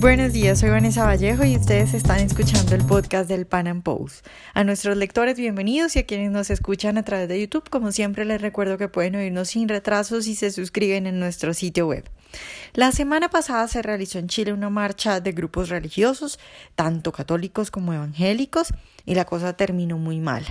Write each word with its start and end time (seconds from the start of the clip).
Buenos 0.00 0.32
días, 0.32 0.60
soy 0.60 0.70
Vanessa 0.70 1.04
Vallejo 1.04 1.44
y 1.44 1.58
ustedes 1.58 1.92
están 1.92 2.20
escuchando 2.20 2.74
el 2.74 2.82
podcast 2.86 3.28
del 3.28 3.46
Pan 3.46 3.68
Am 3.68 3.82
Post. 3.82 4.26
A 4.54 4.64
nuestros 4.64 4.96
lectores, 4.96 5.36
bienvenidos 5.36 5.94
y 5.94 5.98
a 5.98 6.06
quienes 6.06 6.30
nos 6.30 6.48
escuchan 6.48 6.96
a 6.96 7.02
través 7.02 7.28
de 7.28 7.38
YouTube, 7.38 7.68
como 7.68 7.92
siempre 7.92 8.24
les 8.24 8.40
recuerdo 8.40 8.78
que 8.78 8.88
pueden 8.88 9.16
oírnos 9.16 9.50
sin 9.50 9.68
retrasos 9.68 10.24
si 10.24 10.34
se 10.34 10.52
suscriben 10.52 11.06
en 11.06 11.20
nuestro 11.20 11.52
sitio 11.52 11.86
web. 11.86 12.08
La 12.72 12.92
semana 12.92 13.28
pasada 13.28 13.68
se 13.68 13.82
realizó 13.82 14.18
en 14.18 14.28
Chile 14.28 14.54
una 14.54 14.70
marcha 14.70 15.20
de 15.20 15.32
grupos 15.32 15.68
religiosos, 15.68 16.38
tanto 16.76 17.12
católicos 17.12 17.70
como 17.70 17.92
evangélicos, 17.92 18.72
y 19.10 19.16
la 19.16 19.24
cosa 19.24 19.54
terminó 19.54 19.98
muy 19.98 20.20
mal. 20.20 20.46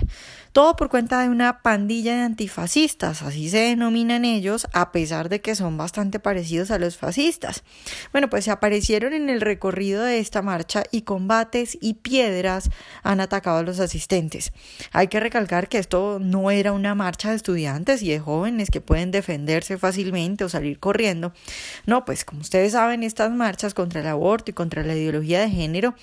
Todo 0.52 0.76
por 0.76 0.90
cuenta 0.90 1.22
de 1.22 1.30
una 1.30 1.62
pandilla 1.62 2.14
de 2.16 2.22
antifascistas, 2.22 3.22
así 3.22 3.48
se 3.48 3.58
denominan 3.58 4.26
ellos, 4.26 4.66
a 4.74 4.92
pesar 4.92 5.30
de 5.30 5.40
que 5.40 5.54
son 5.54 5.78
bastante 5.78 6.20
parecidos 6.20 6.70
a 6.70 6.78
los 6.78 6.98
fascistas. 6.98 7.62
Bueno, 8.12 8.28
pues 8.28 8.44
se 8.44 8.50
aparecieron 8.50 9.14
en 9.14 9.30
el 9.30 9.40
recorrido 9.40 10.02
de 10.02 10.18
esta 10.18 10.42
marcha 10.42 10.82
y 10.90 11.02
combates 11.02 11.78
y 11.80 11.94
piedras 11.94 12.68
han 13.02 13.20
atacado 13.20 13.58
a 13.58 13.62
los 13.62 13.80
asistentes. 13.80 14.52
Hay 14.92 15.08
que 15.08 15.20
recalcar 15.20 15.68
que 15.68 15.78
esto 15.78 16.18
no 16.20 16.50
era 16.50 16.72
una 16.72 16.94
marcha 16.94 17.30
de 17.30 17.36
estudiantes 17.36 18.02
y 18.02 18.10
de 18.10 18.20
jóvenes 18.20 18.70
que 18.70 18.82
pueden 18.82 19.10
defenderse 19.10 19.78
fácilmente 19.78 20.44
o 20.44 20.50
salir 20.50 20.78
corriendo. 20.78 21.32
No, 21.86 22.04
pues 22.04 22.26
como 22.26 22.42
ustedes 22.42 22.72
saben, 22.72 23.04
estas 23.04 23.30
marchas 23.30 23.72
contra 23.72 24.02
el 24.02 24.06
aborto 24.06 24.50
y 24.50 24.54
contra 24.54 24.82
la 24.82 24.94
ideología 24.94 25.40
de 25.40 25.48
género 25.48 25.94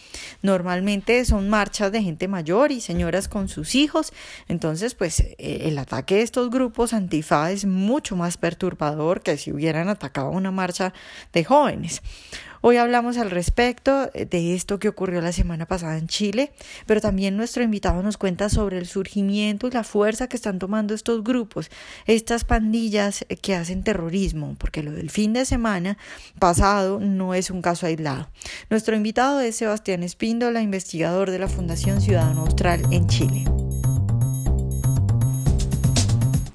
normalmente 0.42 1.24
son 1.24 1.50
marchas 1.50 1.92
de 1.92 2.02
gente 2.02 2.28
mayor 2.28 2.47
y 2.72 2.82
señoras 2.82 3.28
con 3.28 3.50
sus 3.50 3.76
hijos 3.76 4.14
entonces, 4.48 4.96
pues 4.96 5.20
eh, 5.20 5.36
el 5.64 5.78
ataque 5.78 6.16
de 6.16 6.22
estos 6.22 6.50
grupos 6.50 6.94
antifa 6.94 7.52
es 7.52 7.66
mucho 7.66 8.16
más 8.16 8.38
perturbador 8.38 9.22
que 9.22 9.38
si 9.38 9.52
hubieran 9.52 9.90
atacado 9.90 10.30
una 10.30 10.52
marcha 10.52 10.94
de 11.34 11.44
jóvenes. 11.44 12.02
Hoy 12.70 12.76
hablamos 12.76 13.18
al 13.18 13.32
respecto 13.32 14.08
de 14.08 14.54
esto 14.54 14.78
que 14.78 14.90
ocurrió 14.90 15.22
la 15.22 15.32
semana 15.32 15.66
pasada 15.66 15.98
en 15.98 16.08
Chile, 16.08 16.52
pero 16.86 17.00
también 17.00 17.38
nuestro 17.38 17.64
invitado 17.64 18.04
nos 18.04 18.18
cuenta 18.18 18.50
sobre 18.50 18.78
el 18.78 18.88
surgimiento 18.88 19.68
y 19.68 19.72
la 19.72 19.86
fuerza 19.86 20.28
que 20.28 20.36
están 20.36 20.60
tomando 20.60 20.94
estos 20.94 21.24
grupos, 21.24 21.72
estas 22.08 22.44
pandillas 22.44 23.26
que 23.42 23.56
hacen 23.56 23.84
terrorismo, 23.84 24.58
porque 24.60 24.84
lo 24.84 24.92
del 24.92 25.10
fin 25.10 25.32
de 25.32 25.46
semana 25.46 25.98
pasado 26.40 27.00
no 27.00 27.34
es 27.34 27.52
un 27.52 27.62
caso 27.62 27.86
aislado. 27.86 28.28
Nuestro 28.70 28.98
invitado 28.98 29.40
es 29.40 29.56
Sebastián 29.56 30.04
Espíndola, 30.04 30.62
investigador 30.62 31.32
de 31.32 31.40
la 31.40 31.48
Fundación 31.48 32.02
Ciudadano 32.02 32.42
Austral 32.42 32.82
en 32.92 33.08
Chile. 33.08 33.46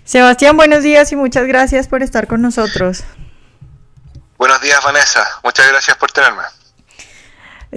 Sebastián, 0.04 0.58
buenos 0.58 0.82
días 0.82 1.10
y 1.10 1.16
muchas 1.16 1.46
gracias 1.46 1.88
por 1.88 2.02
estar 2.02 2.26
con 2.26 2.42
nosotros. 2.42 3.02
Buenos 4.42 4.60
días, 4.60 4.80
Vanessa. 4.82 5.24
Muchas 5.44 5.68
gracias 5.68 5.96
por 5.96 6.10
tenerme. 6.10 6.42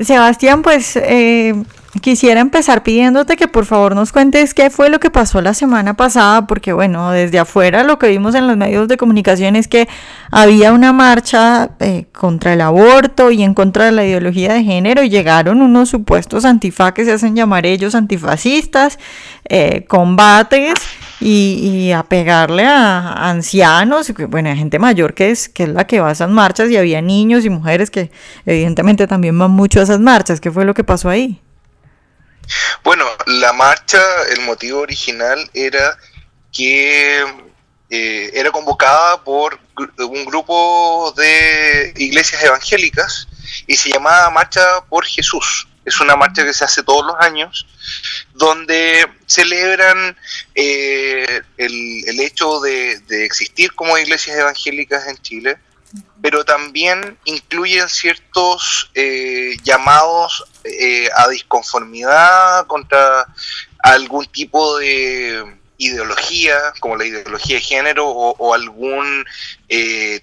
Sebastián, 0.02 0.64
pues 0.64 0.96
eh, 0.96 1.54
quisiera 2.02 2.42
empezar 2.42 2.82
pidiéndote 2.82 3.38
que 3.38 3.48
por 3.48 3.68
favor 3.68 3.94
nos 3.94 4.12
cuentes 4.12 4.56
qué 4.56 4.72
fue 4.72 4.90
lo 4.90 5.00
que 5.00 5.12
pasó 5.12 5.42
la 5.44 5.54
semana 5.54 5.94
pasada, 5.94 6.48
porque 6.48 6.74
bueno, 6.74 7.12
desde 7.12 7.38
afuera 7.38 7.84
lo 7.84 8.00
que 8.00 8.08
vimos 8.08 8.34
en 8.34 8.48
los 8.48 8.58
medios 8.58 8.88
de 8.88 8.98
comunicación 8.98 9.56
es 9.56 9.68
que 9.68 9.88
había 10.32 10.74
una 10.74 10.92
marcha 10.92 11.70
eh, 11.80 12.08
contra 12.12 12.54
el 12.54 12.62
aborto 12.62 13.30
y 13.30 13.44
en 13.44 13.54
contra 13.54 13.86
de 13.86 13.92
la 13.92 14.04
ideología 14.04 14.54
de 14.54 14.64
género 14.64 15.04
y 15.04 15.10
llegaron 15.10 15.62
unos 15.62 15.90
supuestos 15.90 16.46
antifa 16.46 16.96
que 16.96 17.06
se 17.06 17.12
hacen 17.12 17.36
llamar 17.36 17.68
ellos 17.68 17.94
antifascistas, 17.94 18.98
eh, 19.48 19.86
combates 19.88 20.74
y, 21.20 21.92
a 21.92 22.04
pegarle 22.04 22.66
a, 22.66 23.30
ancianos, 23.30 24.12
bueno, 24.28 24.50
a 24.50 24.56
gente 24.56 24.80
mayor 24.80 25.14
que 25.14 25.32
es, 25.32 25.50
que 25.50 25.64
es 25.64 25.70
la 25.70 25.88
que 25.88 26.00
va 26.00 26.10
a 26.10 26.12
esas 26.12 26.30
marchas 26.30 26.70
y 26.70 26.78
había 26.78 27.02
niños 27.02 27.46
y 27.46 27.50
mujeres 27.50 27.90
que 27.90 28.12
evidentemente 28.46 29.08
también 29.08 29.38
van 29.38 29.52
mucho 29.52 29.80
a 29.80 29.84
esas 29.84 30.00
marchas. 30.00 30.40
¿Qué 30.42 30.52
fue 30.52 30.66
lo 30.66 30.74
que 30.74 30.84
pasó 30.84 31.10
ahí? 31.10 31.42
Bueno, 32.84 33.06
la 33.26 33.54
marcha, 33.54 34.02
el 34.32 34.42
motivo 34.46 34.82
original 34.82 35.50
era 35.54 35.98
que 36.52 37.24
eh, 37.90 38.32
era 38.34 38.52
convocada 38.52 39.24
por 39.24 39.60
un 40.00 40.26
grupo 40.26 41.14
de 41.16 41.94
iglesias 41.98 42.44
evangélicas 42.44 43.28
y 43.68 43.76
se 43.76 43.90
llamaba 43.90 44.30
Marcha 44.30 44.62
por 44.90 45.06
Jesús. 45.06 45.68
Es 45.86 46.00
una 46.00 46.16
marcha 46.16 46.44
que 46.44 46.54
se 46.54 46.66
hace 46.66 46.82
todos 46.82 47.06
los 47.06 47.16
años, 47.20 47.68
donde 48.34 49.08
celebran 49.28 50.18
eh, 50.56 51.42
el, 51.58 52.20
hecho 52.20 52.60
de, 52.60 53.00
existir 53.24 53.74
como 53.74 53.98
iglesias 53.98 54.38
evangélicas 54.38 55.08
en 55.08 55.18
Chile, 55.22 55.58
pero 56.22 56.44
también 56.44 57.18
incluyen 57.26 57.88
ciertos 57.88 58.90
eh, 58.96 59.58
llamados 59.64 60.44
eh, 60.64 61.08
a 61.16 61.30
disconformidad 61.30 62.66
contra 62.66 63.28
algún 63.80 64.26
tipo 64.26 64.78
de 64.80 65.58
ideología, 65.78 66.58
como 66.80 66.96
la 66.96 67.06
ideología 67.06 67.58
de 67.58 67.62
género 67.62 68.08
o, 68.08 68.54
algún 68.54 69.26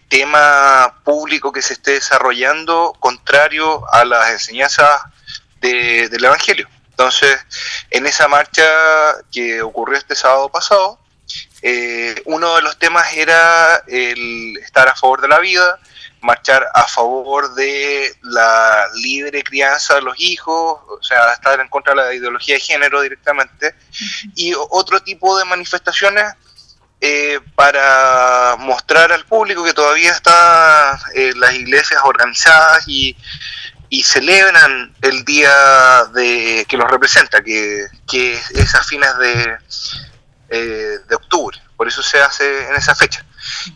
tema 0.09 0.99
público 1.05 1.53
que 1.53 1.63
se 1.63 1.75
esté 1.75 1.93
desarrollando 1.93 2.97
contrario 2.99 3.85
a 3.93 4.05
las 4.05 4.33
enseñanzas 4.33 5.03
del 5.63 6.25
Evangelio. 6.25 6.69
Entonces, 6.91 7.39
en 7.91 8.07
esa 8.07 8.29
marcha 8.29 8.65
que 9.33 9.63
ocurrió 9.63 9.97
este 9.97 10.15
sábado 10.15 10.51
pasado, 10.51 10.99
eh, 11.63 12.21
uno 12.27 12.57
de 12.57 12.63
los 12.63 12.79
temas 12.79 13.13
era 13.15 13.83
el 13.87 14.57
estar 14.59 14.89
a 14.89 14.95
favor 14.95 15.21
de 15.21 15.29
la 15.29 15.39
vida, 15.39 15.79
marchar 16.21 16.67
a 16.75 16.87
favor 16.87 17.55
de 17.55 18.15
la 18.23 18.87
libre 18.95 19.43
crianza 19.43 19.95
de 19.95 20.03
los 20.03 20.19
hijos, 20.21 20.81
o 20.89 21.03
sea, 21.03 21.33
estar 21.33 21.59
en 21.61 21.69
contra 21.69 21.95
de 21.95 22.03
la 22.03 22.15
ideología 22.15 22.57
de 22.57 22.61
género 22.61 23.01
directamente, 23.01 23.75
y 24.35 24.53
otro 24.55 25.01
tipo 25.01 25.39
de 25.39 25.45
manifestaciones 25.45 26.25
eh, 27.01 27.41
para 27.57 28.55
mostrar 28.61 29.11
al 29.11 29.25
público 29.25 29.65
que 29.65 29.73
todavía 29.73 30.13
están 30.13 30.97
eh, 31.15 31.33
las 31.35 31.53
iglesias 31.55 32.01
organizadas 32.05 32.85
y 32.87 33.17
y 33.93 34.03
celebran 34.05 34.95
el 35.03 35.23
día 35.23 36.05
de 36.15 36.65
que 36.67 36.79
los 36.79 36.91
representa, 36.91 37.43
que, 37.43 37.87
es 38.55 38.75
a 38.75 38.83
fines 38.83 39.19
de, 39.19 39.59
eh, 40.49 40.99
de 41.07 41.15
octubre. 41.15 41.61
Por 41.77 41.89
eso 41.89 42.03
se 42.03 42.19
hace 42.19 42.69
en 42.69 42.75
esa 42.75 42.95
fecha. 42.95 43.23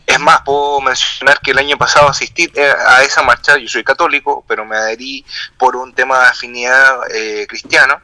Es 0.07 0.19
más, 0.19 0.41
puedo 0.41 0.81
mencionar 0.81 1.39
que 1.43 1.51
el 1.51 1.59
año 1.59 1.77
pasado 1.77 2.09
asistí 2.09 2.51
eh, 2.55 2.75
a 2.87 3.03
esa 3.03 3.23
marcha, 3.25 3.59
yo 3.59 3.69
soy 3.69 3.85
católico, 3.85 4.43
pero 4.49 4.65
me 4.65 4.77
adherí 4.77 5.23
por 5.59 5.77
un 5.77 5.95
tema 5.95 6.19
de 6.21 6.27
afinidad 6.29 6.99
eh, 7.15 7.47
cristiano. 7.47 8.01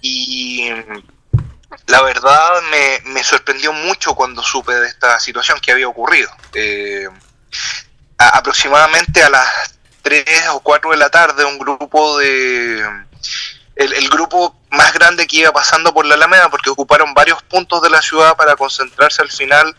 Y 0.00 0.70
la 1.88 2.02
verdad 2.02 2.62
me, 2.70 3.00
me, 3.10 3.24
sorprendió 3.24 3.72
mucho 3.72 4.14
cuando 4.14 4.44
supe 4.44 4.74
de 4.74 4.86
esta 4.86 5.18
situación 5.18 5.58
que 5.58 5.72
había 5.72 5.88
ocurrido. 5.88 6.30
aproximadamente 8.16 9.24
a 9.24 9.28
las 9.28 9.75
3 10.06 10.24
o 10.52 10.60
4 10.60 10.92
de 10.92 10.96
la 10.98 11.10
tarde 11.10 11.44
un 11.44 11.58
grupo 11.58 12.18
de... 12.18 12.80
El, 13.74 14.08
grupo 14.08 14.56
más 14.70 14.94
grande 14.94 15.26
que 15.26 15.38
iba 15.38 15.52
pasando 15.52 15.92
por 15.92 16.06
la 16.06 16.14
Alameda, 16.14 16.48
porque 16.48 16.70
ocuparon 16.70 17.12
varios 17.12 17.42
puntos 17.42 17.82
de 17.82 17.90
la 17.90 18.00
ciudad 18.00 18.36
para 18.36 18.56
concentrarse 18.56 19.20
al 19.20 19.30
final 19.30 19.76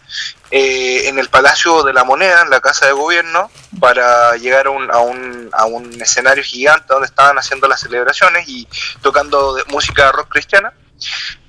eh, 0.51 1.07
en 1.07 1.17
el 1.17 1.29
Palacio 1.29 1.81
de 1.81 1.93
la 1.93 2.03
Moneda, 2.03 2.41
en 2.43 2.49
la 2.49 2.59
Casa 2.59 2.85
de 2.85 2.91
Gobierno, 2.91 3.49
para 3.79 4.35
llegar 4.35 4.67
a 4.67 4.69
un, 4.69 4.91
a 4.91 4.99
un, 4.99 5.49
a 5.53 5.65
un 5.65 5.99
escenario 5.99 6.43
gigante 6.43 6.85
donde 6.89 7.07
estaban 7.07 7.39
haciendo 7.39 7.67
las 7.67 7.79
celebraciones 7.79 8.47
y 8.47 8.67
tocando 9.01 9.57
música 9.69 10.11
rock 10.11 10.29
cristiana. 10.29 10.73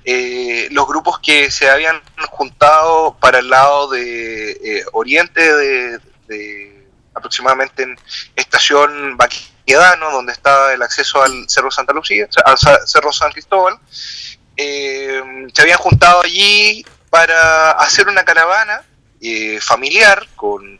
Eh, 0.05 0.69
los 0.71 0.87
grupos 0.87 1.19
que 1.19 1.51
se 1.51 1.69
habían 1.69 2.01
juntado 2.31 3.15
para 3.19 3.39
el 3.39 3.49
lado 3.49 3.89
de 3.89 4.51
eh, 4.51 4.85
oriente 4.93 5.53
de 6.27 6.78
aproximadamente 7.13 7.83
en 7.83 7.97
estación 8.35 9.17
Baquedano, 9.17 10.11
donde 10.11 10.33
está 10.33 10.73
el 10.73 10.81
acceso 10.81 11.21
al 11.21 11.49
Cerro 11.49 11.71
Santa 11.71 11.93
Lucía, 11.93 12.27
al 12.45 12.57
Cerro 12.57 13.11
San 13.11 13.31
Cristóbal. 13.31 13.77
Eh, 14.55 15.21
se 15.53 15.61
habían 15.61 15.77
juntado 15.77 16.21
allí 16.21 16.85
para 17.09 17.71
hacer 17.71 18.07
una 18.07 18.25
caravana 18.25 18.83
eh, 19.21 19.59
familiar 19.61 20.27
con 20.35 20.79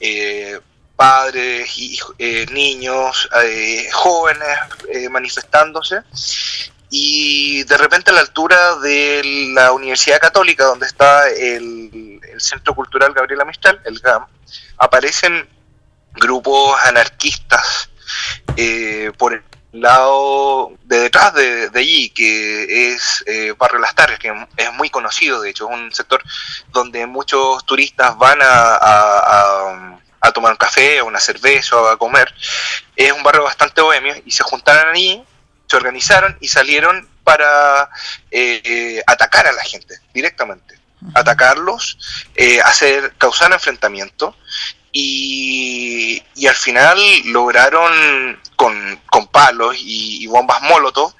eh, 0.00 0.58
padres, 0.96 1.70
y, 1.76 1.98
niños, 2.50 3.28
jóvenes 3.92 4.58
manifestándose. 5.10 6.02
Y 6.90 7.64
de 7.64 7.76
repente 7.76 8.10
a 8.10 8.14
la 8.14 8.20
altura 8.20 8.76
de 8.76 9.50
la 9.52 9.72
Universidad 9.72 10.18
Católica, 10.18 10.64
donde 10.64 10.86
está 10.86 11.28
el, 11.28 12.18
el 12.22 12.40
Centro 12.40 12.74
Cultural 12.74 13.12
Gabriela 13.12 13.44
Mistral, 13.44 13.80
el 13.84 14.00
GAM, 14.00 14.26
aparecen 14.78 15.46
grupos 16.14 16.78
anarquistas 16.84 17.90
eh, 18.56 19.12
por 19.16 19.34
el 19.34 19.42
lado 19.72 20.72
de 20.84 21.00
detrás 21.00 21.34
de, 21.34 21.70
allí, 21.74 22.10
que 22.10 22.92
es 22.92 23.22
eh, 23.26 23.54
Barrio 23.56 23.78
Las 23.78 23.94
Tardes, 23.94 24.18
que 24.18 24.32
es 24.56 24.72
muy 24.74 24.90
conocido, 24.90 25.40
de 25.40 25.50
hecho, 25.50 25.68
es 25.68 25.74
un 25.74 25.92
sector 25.92 26.22
donde 26.72 27.06
muchos 27.06 27.64
turistas 27.66 28.16
van 28.16 28.38
a, 28.42 29.98
a 30.20 30.32
tomar 30.32 30.52
un 30.52 30.58
café, 30.58 31.00
o 31.00 31.06
una 31.06 31.20
cerveza, 31.20 31.76
o 31.76 31.88
a 31.88 31.98
comer. 31.98 32.32
Es 32.96 33.12
un 33.12 33.22
barrio 33.22 33.44
bastante 33.44 33.80
bohemio 33.80 34.14
y 34.24 34.30
se 34.30 34.42
juntaron 34.42 34.94
ahí, 34.94 35.22
se 35.66 35.76
organizaron 35.76 36.36
y 36.40 36.48
salieron 36.48 37.08
para 37.24 37.90
eh, 38.30 39.02
atacar 39.06 39.46
a 39.46 39.52
la 39.52 39.62
gente 39.62 39.98
directamente, 40.14 40.78
atacarlos, 41.14 42.26
eh, 42.34 42.60
hacer 42.62 43.14
causar 43.18 43.52
enfrentamiento 43.52 44.36
y, 44.92 46.22
al 46.46 46.54
final 46.54 46.98
lograron 47.26 48.40
con, 48.56 48.98
palos 49.30 49.76
y, 49.78 50.26
bombas 50.26 50.62
molotov 50.62 51.12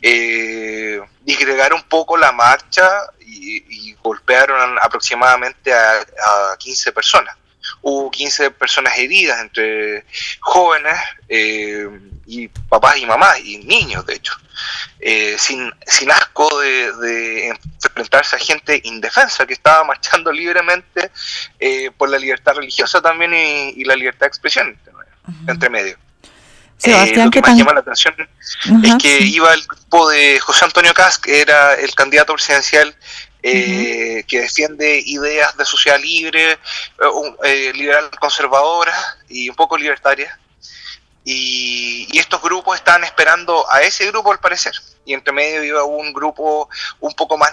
eh, 0.00 1.00
disgregar 1.22 1.74
un 1.74 1.82
poco 1.82 2.16
la 2.16 2.32
marcha 2.32 2.88
y, 3.20 3.94
golpearon 4.02 4.78
aproximadamente 4.80 5.74
a, 5.74 6.52
a 6.52 6.56
15 6.58 6.92
personas 6.92 7.36
hubo 7.82 8.10
15 8.10 8.50
personas 8.52 8.96
heridas, 8.98 9.40
entre 9.40 10.04
jóvenes 10.40 10.98
eh, 11.28 11.88
y 12.26 12.48
papás 12.48 12.98
y 12.98 13.06
mamás, 13.06 13.38
y 13.40 13.58
niños 13.58 14.04
de 14.06 14.14
hecho, 14.14 14.32
eh, 15.00 15.36
sin, 15.38 15.72
sin 15.86 16.10
asco 16.10 16.48
de, 16.60 17.56
enfrentarse 17.84 18.36
a 18.36 18.38
gente 18.38 18.80
indefensa 18.84 19.46
que 19.46 19.52
estaba 19.54 19.84
marchando 19.92 20.32
libremente 20.32 21.10
eh, 21.58 21.90
por 21.96 22.10
la 22.10 22.18
libertad 22.18 22.54
religiosa 22.54 23.00
también 23.00 23.32
y, 23.34 23.84
la 23.84 23.94
libertad 23.94 24.26
de 24.26 24.28
expresión 24.28 24.78
entre 25.46 25.70
medio. 25.70 25.96
Lo 26.84 27.30
que 27.30 27.40
más 27.40 27.56
llama 27.56 27.72
la 27.74 27.80
atención 27.80 28.14
es 28.84 28.94
que 29.00 29.18
iba 29.20 29.52
el 29.54 29.62
grupo 29.66 30.08
de 30.10 30.38
José 30.40 30.64
Antonio 30.64 30.92
que 31.22 31.40
era 31.40 31.74
el 31.74 31.94
candidato 31.94 32.34
presidencial 32.34 32.94
eh, 33.48 34.24
que 34.26 34.40
defiende 34.40 35.00
ideas 35.06 35.56
de 35.56 35.64
sociedad 35.64 36.00
libre, 36.00 36.52
eh, 36.52 36.58
eh, 37.44 37.72
liberal 37.74 38.10
conservadora 38.18 38.92
y 39.28 39.48
un 39.48 39.54
poco 39.54 39.76
libertaria. 39.76 40.36
Y, 41.24 42.18
estos 42.18 42.42
grupos 42.42 42.76
estaban 42.76 43.04
esperando 43.04 43.70
a 43.70 43.82
ese 43.82 44.06
grupo 44.06 44.32
al 44.32 44.40
parecer. 44.40 44.72
Y 45.06 45.14
entre 45.14 45.32
medio 45.32 45.64
iba 45.64 45.84
un 45.84 46.12
grupo 46.12 46.68
un 47.00 47.14
poco 47.14 47.38
más 47.38 47.52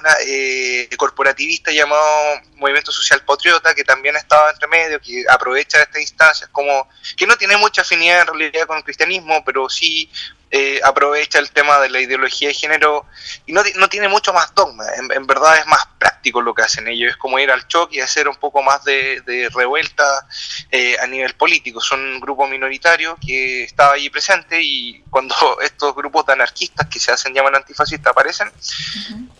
corporativista 0.97 1.71
llamado 1.71 2.41
Movimiento 2.55 2.91
Social 2.91 3.23
Patriota, 3.25 3.73
que 3.73 3.83
también 3.83 4.15
estaba 4.15 4.49
entre 4.49 4.67
medio, 4.67 4.99
que 4.99 5.23
aprovecha 5.29 5.81
estas 5.81 6.01
instancias, 6.01 6.49
como 6.51 6.89
que 7.15 7.27
no 7.27 7.37
tiene 7.37 7.57
mucha 7.57 7.81
afinidad 7.81 8.21
en 8.21 8.27
realidad 8.27 8.67
con 8.67 8.77
el 8.77 8.83
cristianismo, 8.83 9.43
pero 9.45 9.69
sí 9.69 10.09
eh, 10.55 10.79
aprovecha 10.83 11.39
el 11.39 11.49
tema 11.49 11.79
de 11.79 11.89
la 11.89 11.99
ideología 11.99 12.49
de 12.49 12.53
género 12.53 13.07
y 13.47 13.53
no, 13.53 13.63
no 13.75 13.89
tiene 13.89 14.07
mucho 14.07 14.33
más 14.33 14.53
dogma, 14.53 14.85
en, 14.95 15.25
verdad 15.25 15.57
es 15.57 15.65
más 15.65 15.83
práctico 15.97 16.43
lo 16.43 16.53
que 16.53 16.61
hacen 16.61 16.87
ellos, 16.87 17.09
es 17.09 17.17
como 17.17 17.39
ir 17.39 17.49
al 17.49 17.67
choque 17.67 17.97
y 17.97 18.01
hacer 18.01 18.27
un 18.27 18.35
poco 18.35 18.61
más 18.61 18.83
de, 18.83 19.49
revuelta 19.51 20.27
eh, 20.69 20.95
a 21.01 21.07
nivel 21.07 21.33
político. 21.33 21.81
Son 21.81 21.99
un 21.99 22.19
grupo 22.19 22.47
minoritario 22.47 23.17
que 23.25 23.63
estaba 23.63 23.93
allí 23.93 24.11
presente 24.11 24.61
y 24.61 25.03
cuando 25.09 25.35
estos 25.61 25.95
grupos 25.95 26.27
de 26.27 26.33
anarquistas 26.33 26.87
que 26.87 26.99
se 26.99 27.11
hacen 27.11 27.33
llaman 27.43 27.61
antifascistas 27.61 28.11
aparecen, 28.11 28.51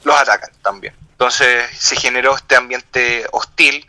los 0.03 0.15
atacan 0.15 0.51
también. 0.61 0.94
Entonces 1.11 1.69
se 1.77 1.95
generó 1.95 2.35
este 2.35 2.55
ambiente 2.55 3.25
hostil 3.31 3.85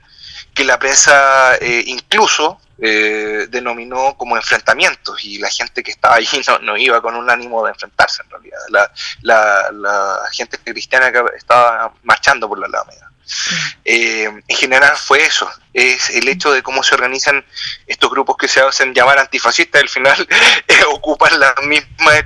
que 0.54 0.64
la 0.64 0.78
prensa 0.78 1.56
eh, 1.56 1.82
incluso 1.86 2.60
eh, 2.78 3.46
denominó 3.50 4.16
como 4.16 4.36
enfrentamientos 4.36 5.24
y 5.24 5.38
la 5.38 5.48
gente 5.48 5.82
que 5.82 5.92
estaba 5.92 6.16
allí 6.16 6.42
no, 6.62 6.76
iba 6.76 7.00
con 7.00 7.14
un 7.14 7.30
ánimo 7.30 7.64
de 7.64 7.70
enfrentarse 7.70 8.22
en 8.22 8.30
realidad. 8.30 8.58
La, 9.22 9.70
la, 9.72 10.20
gente 10.32 10.58
cristiana 10.58 11.12
que 11.12 11.22
estaba 11.36 11.92
marchando 12.02 12.48
por 12.48 12.58
la 12.58 12.66
Alameda. 12.66 13.10
Eh, 13.84 14.24
en 14.24 14.56
general 14.56 14.96
fue 14.96 15.24
eso, 15.24 15.48
es 15.72 16.10
el 16.10 16.28
hecho 16.28 16.52
de 16.52 16.62
cómo 16.62 16.82
se 16.82 16.94
organizan 16.94 17.44
estos 17.86 18.10
grupos 18.10 18.36
que 18.36 18.48
se 18.48 18.60
hacen 18.60 18.94
llamar 18.94 19.18
antifascistas, 19.18 19.82
al 19.82 19.88
final 19.88 20.28
eh, 20.68 20.74
ocupan 20.90 21.38
las 21.38 21.54
mismas 21.62 22.24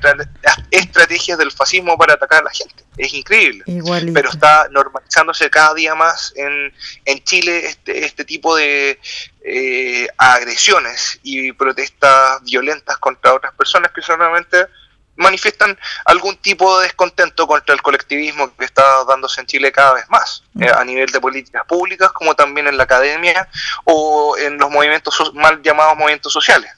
estrategias 0.71 1.39
del 1.39 1.53
fascismo 1.53 1.97
para 1.97 2.15
atacar 2.15 2.41
a 2.41 2.45
la 2.45 2.51
gente. 2.51 2.85
Es 2.97 3.15
increíble. 3.15 3.65
Pero 4.13 4.29
está 4.29 4.69
normalizándose 4.71 5.49
cada 5.51 5.73
día 5.75 5.95
más 5.95 6.33
en, 6.37 6.75
en 7.05 7.25
Chile 7.25 7.67
este, 7.67 8.05
este 8.05 8.25
tipo 8.25 8.57
de 8.57 8.99
eh, 9.43 10.09
agresiones 10.19 11.21
y 11.23 11.53
protestas 11.53 12.43
violentas 12.43 12.99
contra 12.99 13.35
otras 13.35 13.55
personas 13.55 13.93
que 13.93 14.03
solamente 14.03 14.67
manifiestan 15.19 15.79
algún 16.05 16.37
tipo 16.37 16.79
de 16.79 16.85
descontento 16.85 17.47
contra 17.47 17.75
el 17.75 17.83
colectivismo 17.83 18.51
que 18.57 18.65
está 18.65 18.83
dándose 19.07 19.41
en 19.41 19.47
Chile 19.47 19.71
cada 19.71 19.95
vez 19.95 20.05
más, 20.09 20.43
mm. 20.55 20.63
eh, 20.63 20.71
a 20.75 20.85
nivel 20.85 21.11
de 21.11 21.21
políticas 21.21 21.65
públicas, 21.67 22.11
como 22.13 22.35
también 22.35 22.67
en 22.69 22.77
la 22.77 22.85
academia 22.85 23.49
o 23.85 24.37
en 24.39 24.57
los 24.59 24.71
movimientos 24.71 25.33
mal 25.35 25.61
llamados 25.63 25.97
movimientos 25.97 26.33
sociales. 26.33 26.71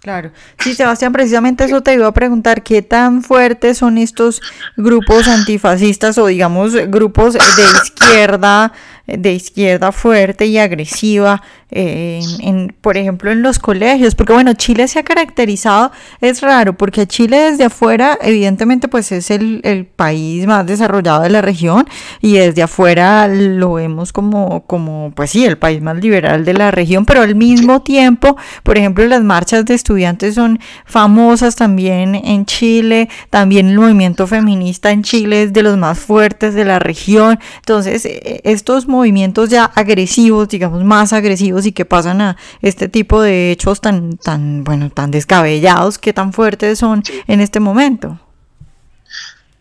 Claro. 0.00 0.30
Sí, 0.60 0.74
Sebastián, 0.74 1.12
precisamente 1.12 1.64
eso 1.64 1.82
te 1.82 1.94
iba 1.94 2.06
a 2.06 2.12
preguntar, 2.12 2.62
¿qué 2.62 2.80
tan 2.80 3.24
fuertes 3.24 3.78
son 3.78 3.98
estos 3.98 4.40
grupos 4.76 5.26
antifascistas 5.26 6.16
o 6.18 6.26
digamos 6.26 6.74
grupos 6.74 7.34
de 7.34 7.40
izquierda, 7.82 8.72
de 9.06 9.32
izquierda 9.32 9.92
fuerte 9.92 10.46
y 10.46 10.58
agresiva 10.58 11.42
en, 11.70 12.74
por 12.80 12.96
ejemplo, 12.96 13.32
en 13.32 13.42
los 13.42 13.58
colegios, 13.58 14.14
porque 14.14 14.32
bueno, 14.32 14.54
Chile 14.54 14.86
se 14.86 15.00
ha 15.00 15.02
caracterizado, 15.02 15.90
es 16.20 16.40
raro, 16.40 16.74
porque 16.76 17.06
Chile 17.06 17.50
desde 17.50 17.64
afuera, 17.64 18.18
evidentemente, 18.22 18.86
pues 18.86 19.10
es 19.10 19.30
el, 19.30 19.60
el, 19.64 19.84
país 19.84 20.46
más 20.46 20.66
desarrollado 20.66 21.22
de 21.22 21.30
la 21.30 21.42
región 21.42 21.88
y 22.20 22.34
desde 22.34 22.62
afuera 22.62 23.26
lo 23.28 23.74
vemos 23.74 24.12
como, 24.12 24.64
como, 24.66 25.12
pues 25.14 25.30
sí, 25.30 25.44
el 25.44 25.58
país 25.58 25.80
más 25.80 25.96
liberal 25.96 26.44
de 26.44 26.54
la 26.54 26.70
región, 26.70 27.04
pero 27.04 27.22
al 27.22 27.34
mismo 27.34 27.82
tiempo, 27.82 28.36
por 28.62 28.78
ejemplo, 28.78 29.04
las 29.06 29.22
marchas 29.22 29.64
de 29.64 29.74
estudiantes 29.74 30.34
son 30.34 30.60
famosas 30.84 31.56
también 31.56 32.14
en 32.14 32.46
Chile, 32.46 33.08
también 33.30 33.68
el 33.68 33.78
movimiento 33.78 34.26
feminista 34.26 34.92
en 34.92 35.02
Chile 35.02 35.44
es 35.44 35.52
de 35.52 35.62
los 35.62 35.76
más 35.76 35.98
fuertes 35.98 36.54
de 36.54 36.64
la 36.64 36.78
región, 36.78 37.38
entonces 37.58 38.04
e, 38.04 38.40
estos 38.44 38.86
movimientos 38.96 39.50
ya 39.50 39.64
agresivos, 39.64 40.48
digamos, 40.48 40.82
más 40.84 41.12
agresivos, 41.12 41.66
y 41.66 41.72
que 41.72 41.84
pasan 41.84 42.20
a 42.20 42.36
este 42.62 42.88
tipo 42.88 43.22
de 43.22 43.52
hechos 43.52 43.80
tan, 43.80 44.16
tan, 44.18 44.64
bueno, 44.64 44.90
tan 44.90 45.10
descabellados, 45.10 45.98
que 45.98 46.12
tan 46.12 46.32
fuertes 46.32 46.78
son 46.78 47.02
en 47.26 47.40
este 47.40 47.60
momento. 47.60 48.18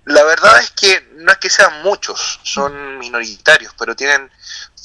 La 0.06 0.24
verdad 0.24 0.60
es 0.60 0.70
que 0.72 1.10
no 1.18 1.32
es 1.32 1.38
que 1.40 1.50
sean 1.50 1.82
muchos, 1.82 2.40
son 2.44 3.00
minoritarios, 3.00 3.74
pero 3.78 3.96
tienen 3.96 4.30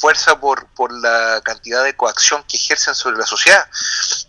fuerza 0.00 0.40
por, 0.40 0.66
por 0.68 0.90
la 0.98 1.42
cantidad 1.44 1.84
de 1.84 1.94
coacción 1.94 2.42
que 2.48 2.56
ejercen 2.56 2.94
sobre 2.94 3.18
la 3.18 3.26
sociedad. 3.26 3.68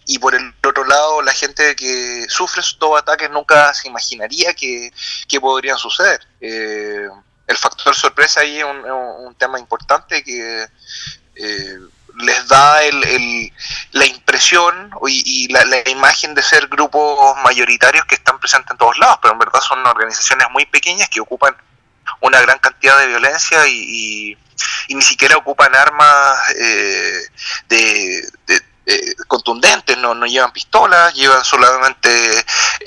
Y 0.06 0.20
por 0.20 0.36
el 0.36 0.54
otro 0.68 0.84
lado, 0.84 1.22
la 1.22 1.32
gente 1.32 1.76
que 1.78 2.26
sufre 2.28 2.60
estos 2.60 3.00
ataques 3.00 3.30
nunca 3.32 3.74
se 3.74 3.88
imaginaría 3.88 4.54
que, 4.54 4.92
podrían 5.40 5.78
suceder. 5.78 6.20
Eh, 6.42 7.08
el 7.52 7.58
factor 7.58 7.96
sorpresa 7.96 8.42
ahí 8.42 8.60
es 8.60 8.66
un, 8.66 9.36
tema 9.38 9.60
importante 9.60 10.24
que 10.24 10.68
eh, 11.36 11.80
les 12.18 12.48
da 12.48 12.84
el, 12.84 13.52
la 13.92 14.06
impresión 14.06 14.92
y, 15.08 15.48
la, 15.52 15.64
imagen 15.90 16.34
de 16.36 16.44
ser 16.44 16.68
grupos 16.68 17.36
mayoritarios 17.44 18.06
que 18.06 18.16
están 18.16 18.40
presentes 18.40 18.72
en 18.72 18.78
todos 18.78 18.98
lados, 19.00 19.20
pero 19.22 19.34
en 19.34 19.40
verdad 19.40 19.60
son 19.62 19.86
organizaciones 19.86 20.48
muy 20.52 20.66
pequeñas 20.66 21.10
que 21.10 21.22
ocupan 21.22 21.56
una 22.20 22.42
gran 22.42 22.60
cantidad 22.60 23.00
de 23.00 23.08
violencia 23.08 23.68
y, 23.68 24.38
ni 24.90 25.02
siquiera 25.02 25.38
ocupan 25.38 25.74
armas 25.74 26.38
eh, 26.56 27.22
de, 27.70 28.30
contundentes, 29.28 29.98
no, 29.98 30.14
no 30.16 30.26
llevan 30.26 30.52
pistolas, 30.52 31.14
llevan 31.14 31.44
solamente 31.44 32.10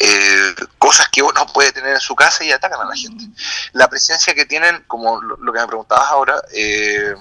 eh, 0.01 0.55
cosas 0.79 1.09
que 1.09 1.23
uno 1.23 1.47
puede 1.47 1.73
tener 1.73 1.95
en 1.95 2.01
su 2.01 2.15
casa 2.15 2.45
y 2.45 2.53
atacan 2.53 2.81
a 2.81 2.85
la 2.85 2.97
gente. 2.97 3.25
La 3.73 3.89
presencia 3.89 4.35
que 4.35 4.47
tienen, 4.47 4.83
como 4.87 5.21
lo, 5.21 5.53
que 5.53 5.61
me 5.61 5.67
preguntabas 5.67 6.09
ahora, 6.09 6.43
eh, 6.53 7.15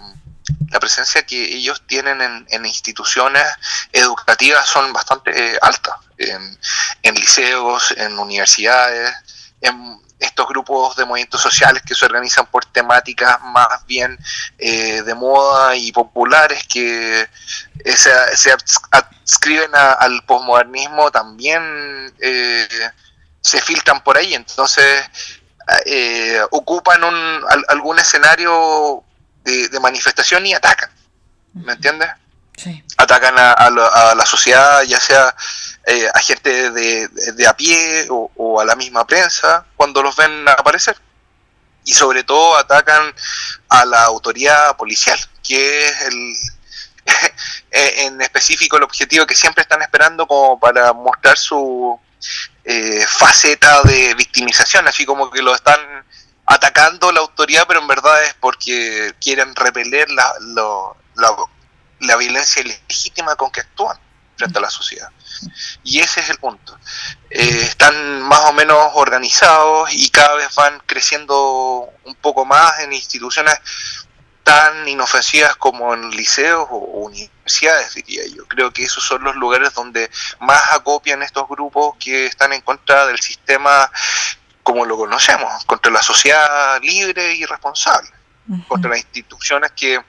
la 0.72 0.80
presencia 0.80 1.24
que 1.24 1.56
ellos 1.56 1.84
tienen 1.88 2.46
en, 2.50 2.66
instituciones 2.66 3.44
educativas 3.92 4.68
son 4.68 4.92
bastante 4.92 5.32
eh, 5.32 5.58
altas, 5.62 5.96
en, 6.18 7.16
liceos, 7.16 7.94
en 7.98 8.18
universidades, 8.18 9.14
en 9.62 10.02
estos 10.24 10.48
grupos 10.48 10.96
de 10.96 11.06
movimientos 11.06 11.42
sociales 11.42 11.84
que 11.86 11.96
se 11.96 12.06
organizan 12.06 12.46
por 12.48 12.66
temáticas 12.66 13.40
más 13.42 13.86
bien 13.86 14.18
eh, 14.58 15.02
de 15.02 15.14
moda 15.14 15.76
y 15.76 15.92
populares 15.92 16.66
que 16.68 17.22
eh, 17.22 17.96
se, 17.96 18.52
adscriben 18.92 19.72
al 19.74 20.24
posmodernismo 20.26 21.12
también 21.12 22.14
se 23.42 23.62
filtran 23.62 24.04
por 24.04 24.18
ahí, 24.18 24.34
entonces 24.34 25.04
ocupan 26.52 27.04
un, 27.04 27.42
algún 27.68 28.00
escenario 28.00 29.04
de, 29.44 29.80
manifestación 29.80 30.46
y 30.46 30.54
atacan. 30.54 30.90
¿Me 31.54 31.74
entiendes? 31.74 32.10
Sí. 32.58 32.84
Atacan 32.98 33.36
a, 33.38 33.70
la 34.16 34.26
sociedad, 34.26 34.84
ya 34.84 35.00
sea 35.00 35.36
eh, 35.86 36.08
a 36.14 36.20
gente 36.20 36.72
de, 36.72 37.48
a 37.48 37.58
pie 37.58 38.08
o, 38.10 38.60
a 38.60 38.66
la 38.66 38.76
misma 38.76 39.06
prensa, 39.06 39.66
cuando 39.76 40.02
los 40.02 40.16
ven 40.16 40.48
aparecer. 40.48 40.96
Y 41.86 41.94
sobre 41.94 42.24
todo 42.24 42.56
atacan 42.58 43.14
a 43.68 43.86
la 43.86 44.04
autoridad 44.04 44.78
policial, 44.78 45.20
que 45.44 45.88
es 45.88 46.02
el, 46.04 46.34
eh, 47.72 48.06
en 48.06 48.22
específico 48.22 48.78
el 48.78 48.84
objetivo 48.84 49.26
que 49.26 49.36
siempre 49.36 49.64
están 49.64 49.82
esperando 49.82 50.26
como 50.26 50.58
para 50.58 50.94
mostrar 50.94 51.38
su 51.38 52.00
eh, 52.64 53.06
faceta 53.06 53.82
de 53.84 54.14
victimización, 54.16 54.88
así 54.88 55.06
como 55.06 55.30
que 55.30 55.42
lo 55.42 55.54
están 55.54 55.82
atacando 56.46 57.12
la 57.12 57.20
autoridad, 57.20 57.66
pero 57.68 57.82
en 57.82 57.88
verdad 57.88 58.24
es 58.24 58.34
porque 58.36 59.14
quieren 59.20 59.54
repeler 59.54 60.10
la, 60.12 60.34
la, 61.16 61.36
la 62.00 62.16
violencia 62.16 62.64
legítima 62.64 63.36
con 63.36 63.52
que 63.52 63.60
actúan 63.60 63.98
frente 64.36 64.58
a 64.58 64.62
la 64.62 64.70
sociedad. 64.70 65.10
Y 65.84 66.00
ese 66.00 66.22
es 66.22 66.30
el 66.30 66.38
punto. 66.38 66.78
Eh, 67.30 67.60
están 67.64 68.22
más 68.24 68.42
o 68.42 68.54
menos 68.54 68.78
organizados 68.96 69.94
y 69.94 70.10
cada 70.10 70.36
vez 70.36 70.54
van 70.56 70.82
creciendo 70.86 71.90
un 72.06 72.16
poco 72.16 72.46
más 72.46 72.80
en 72.80 72.94
instituciones 72.94 73.60
tan 74.44 74.88
inofensivas 74.88 75.56
como 75.56 75.94
en 75.94 76.12
liceos 76.12 76.68
o 76.70 76.78
universidades, 76.78 77.96
diría 77.96 78.24
yo. 78.28 78.46
Creo 78.48 78.72
que 78.72 78.84
esos 78.84 79.04
son 79.04 79.24
los 79.24 79.36
lugares 79.36 79.74
donde 79.74 80.12
más 80.42 80.62
acopian 80.72 81.24
estos 81.24 81.48
grupos 81.48 81.96
que 81.98 82.26
están 82.26 82.54
en 82.54 82.62
contra 82.62 83.08
del 83.08 83.20
sistema 83.20 83.90
como 84.62 84.86
lo 84.86 84.98
conocemos, 84.98 85.66
contra 85.66 85.92
la 85.92 86.02
sociedad 86.02 86.82
libre 86.82 87.36
y 87.36 87.46
responsable, 87.46 88.10
contra 88.68 88.92
las 88.92 89.00
instituciones 89.00 89.72
que 89.72 90.00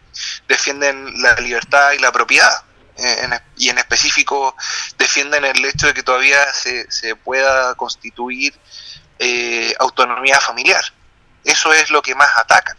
defienden 0.48 1.22
la 1.22 1.34
libertad 1.36 1.92
y 1.92 1.98
la 1.98 2.12
propiedad. 2.12 2.62
Eh, 2.96 3.28
y 3.56 3.68
en 3.68 3.78
específico 3.78 4.56
defienden 4.96 5.44
el 5.44 5.64
hecho 5.64 5.88
de 5.88 5.94
que 5.94 6.02
todavía 6.02 6.52
se, 6.52 6.90
se 6.90 7.16
pueda 7.16 7.74
constituir 7.74 8.54
eh, 9.18 9.74
autonomía 9.78 10.40
familiar. 10.40 10.84
Eso 11.44 11.72
es 11.72 11.90
lo 11.90 12.02
que 12.02 12.14
más 12.14 12.30
atacan. 12.36 12.76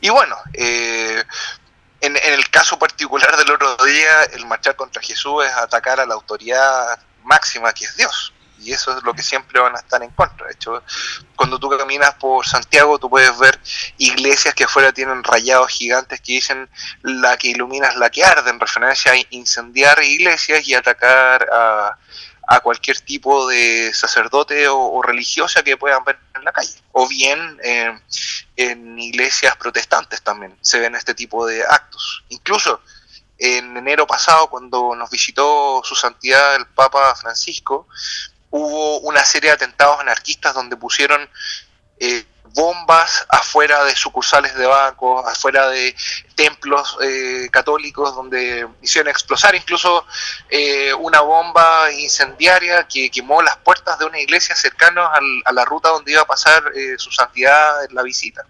Y 0.00 0.10
bueno, 0.10 0.36
eh, 0.52 1.22
en, 2.00 2.16
en, 2.16 2.32
el 2.34 2.50
caso 2.50 2.78
particular 2.78 3.36
del 3.36 3.50
otro 3.50 3.76
día, 3.84 4.24
el 4.32 4.46
marchar 4.46 4.74
contra 4.74 5.00
Jesús 5.00 5.44
es 5.44 5.52
atacar 5.52 6.00
a 6.00 6.06
la 6.06 6.14
autoridad 6.14 6.98
máxima 7.22 7.72
que 7.72 7.84
es 7.84 7.96
Dios 7.96 8.32
y 8.62 8.72
eso 8.72 8.96
es 8.96 9.02
lo 9.02 9.12
que 9.14 9.22
siempre 9.22 9.60
van 9.60 9.74
a 9.74 9.78
estar 9.78 10.02
en 10.02 10.10
contra. 10.10 10.46
De 10.46 10.54
hecho, 10.54 10.82
cuando 11.36 11.58
tú 11.58 11.68
caminas 11.70 12.14
por 12.14 12.46
Santiago, 12.46 12.98
tú 12.98 13.10
puedes 13.10 13.36
ver 13.38 13.58
iglesias 13.98 14.54
que 14.54 14.64
afuera 14.64 14.92
tienen 14.92 15.22
rayados 15.24 15.70
gigantes 15.70 16.20
que 16.20 16.32
dicen 16.32 16.68
la 17.02 17.36
que 17.36 17.48
ilumina 17.48 17.88
es 17.88 17.96
la 17.96 18.10
que 18.10 18.24
arde, 18.24 18.50
en 18.50 18.60
referencia 18.60 19.12
a 19.12 19.16
incendiar 19.30 20.02
iglesias 20.02 20.66
y 20.66 20.74
atacar 20.74 21.48
a, 21.52 21.98
cualquier 22.62 23.00
tipo 23.00 23.48
de 23.48 23.94
sacerdote 23.94 24.68
o, 24.68 25.00
religiosa 25.00 25.62
que 25.62 25.78
puedan 25.78 26.04
ver 26.04 26.18
en 26.34 26.44
la 26.44 26.52
calle. 26.52 26.74
O 26.92 27.08
bien 27.08 27.58
eh, 27.64 27.98
en 28.56 28.98
iglesias 28.98 29.56
protestantes 29.56 30.20
también 30.20 30.54
se 30.60 30.78
ven 30.78 30.94
este 30.94 31.14
tipo 31.14 31.46
de 31.46 31.62
actos. 31.62 32.24
Incluso 32.28 32.82
en 33.42 33.76
enero 33.76 34.06
pasado, 34.06 34.48
cuando 34.48 34.94
nos 34.94 35.10
visitó 35.10 35.82
su 35.82 35.96
santidad 35.96 36.54
el 36.54 36.66
Papa 36.66 37.12
Francisco, 37.16 37.88
hubo 38.52 39.00
una 39.00 39.24
serie 39.24 39.50
de 39.50 39.54
atentados 39.54 39.98
anarquistas 39.98 40.54
donde 40.54 40.76
pusieron 40.76 41.28
eh, 41.98 42.24
bombas 42.54 43.26
afuera 43.30 43.82
de 43.84 43.96
sucursales 43.96 44.54
de 44.54 44.66
bancos, 44.66 45.24
afuera 45.26 45.68
de 45.70 45.96
templos 46.34 46.98
eh, 47.02 47.48
católicos, 47.50 48.14
donde 48.14 48.68
hicieron 48.82 49.10
explosar 49.10 49.54
incluso 49.54 50.04
eh, 50.50 50.92
una 50.92 51.22
bomba 51.22 51.90
incendiaria 51.92 52.86
que 52.86 53.10
quemó 53.10 53.40
las 53.40 53.56
puertas 53.56 53.98
de 53.98 54.04
una 54.04 54.20
iglesia 54.20 54.54
cercana 54.54 55.10
a 55.44 55.52
la 55.52 55.64
ruta 55.64 55.88
donde 55.88 56.12
iba 56.12 56.20
a 56.20 56.26
pasar 56.26 56.62
su 56.98 57.10
santidad 57.10 57.84
en 57.86 57.94
la 57.94 58.02
visita. 58.02 58.44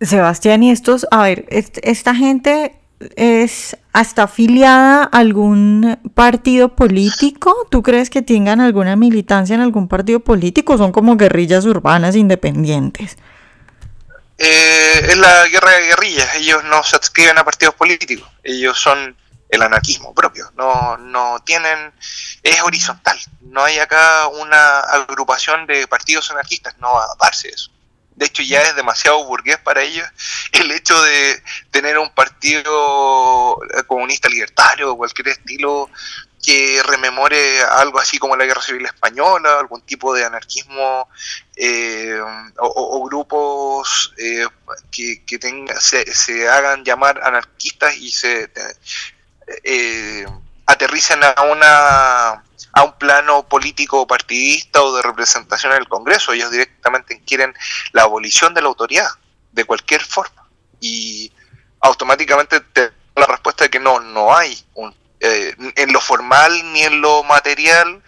Sebastián, 0.00 0.62
y 0.62 0.70
estos, 0.70 1.06
a 1.10 1.24
ver, 1.24 1.46
esta 1.50 2.14
gente 2.14 2.79
es 3.16 3.76
hasta 3.92 4.24
afiliada 4.24 5.04
a 5.04 5.18
algún 5.18 5.98
partido 6.14 6.76
político? 6.76 7.66
¿Tú 7.70 7.82
crees 7.82 8.10
que 8.10 8.22
tengan 8.22 8.60
alguna 8.60 8.96
militancia 8.96 9.54
en 9.54 9.60
algún 9.60 9.88
partido 9.88 10.20
político? 10.20 10.76
¿Son 10.76 10.92
como 10.92 11.16
guerrillas 11.16 11.64
urbanas 11.64 12.14
independientes? 12.16 13.16
Eh, 14.38 15.06
es 15.08 15.16
la 15.16 15.46
guerra 15.48 15.72
de 15.72 15.86
guerrillas. 15.86 16.34
Ellos 16.36 16.64
no 16.64 16.82
se 16.82 16.96
adscriben 16.96 17.38
a 17.38 17.44
partidos 17.44 17.74
políticos. 17.74 18.28
Ellos 18.42 18.78
son 18.78 19.16
el 19.48 19.62
anarquismo 19.62 20.14
propio. 20.14 20.50
No, 20.56 20.96
no 20.98 21.38
tienen. 21.44 21.92
Es 22.42 22.62
horizontal. 22.62 23.18
No 23.40 23.64
hay 23.64 23.78
acá 23.78 24.28
una 24.28 24.80
agrupación 24.80 25.66
de 25.66 25.86
partidos 25.86 26.30
anarquistas. 26.30 26.76
No 26.78 26.92
va 26.92 27.04
a 27.04 27.16
darse 27.18 27.48
eso 27.48 27.70
de 28.16 28.26
hecho 28.26 28.42
ya 28.42 28.62
es 28.62 28.76
demasiado 28.76 29.24
burgués 29.24 29.58
para 29.58 29.82
ellos 29.82 30.06
el 30.52 30.70
hecho 30.70 31.00
de 31.02 31.42
tener 31.70 31.98
un 31.98 32.12
partido 32.14 33.58
comunista 33.86 34.28
libertario 34.28 34.92
o 34.92 34.96
cualquier 34.96 35.28
estilo 35.28 35.90
que 36.42 36.82
rememore 36.84 37.60
algo 37.62 37.98
así 37.98 38.18
como 38.18 38.36
la 38.36 38.46
guerra 38.46 38.62
civil 38.62 38.86
española, 38.86 39.58
algún 39.58 39.82
tipo 39.82 40.14
de 40.14 40.24
anarquismo 40.24 41.08
eh, 41.56 42.18
o, 42.58 43.04
grupos 43.06 44.14
eh, 44.16 44.46
que, 44.90 45.22
que 45.24 45.38
se, 45.78 46.48
hagan 46.48 46.84
llamar 46.84 47.20
anarquistas 47.22 47.96
y 47.96 48.10
se 48.10 48.50
eh, 49.64 50.26
aterricen 50.66 51.20
a 51.22 51.42
una 51.42 52.42
a 52.72 52.84
un 52.84 52.98
plano 52.98 53.48
político 53.48 54.06
partidista 54.06 54.82
o 54.82 54.96
de 54.96 55.02
representación 55.02 55.72
en 55.72 55.78
el 55.78 55.88
Congreso. 55.88 56.32
Ellos 56.32 56.50
directamente 56.50 57.22
quieren 57.26 57.54
la 57.92 58.02
abolición 58.02 58.54
de 58.54 58.62
la 58.62 58.68
autoridad, 58.68 59.08
de 59.52 59.64
cualquier 59.64 60.02
forma. 60.02 60.48
Y 60.80 61.32
automáticamente 61.80 62.60
te 62.60 62.92
la 63.16 63.26
respuesta 63.26 63.64
de 63.64 63.70
que 63.70 63.78
no, 63.78 64.00
no 64.00 64.34
hay 64.34 64.64
un, 64.74 64.94
eh, 65.20 65.54
en 65.76 65.92
lo 65.92 66.00
formal 66.00 66.72
ni 66.72 66.82
en 66.82 67.00
lo 67.00 67.22
material 67.24 68.02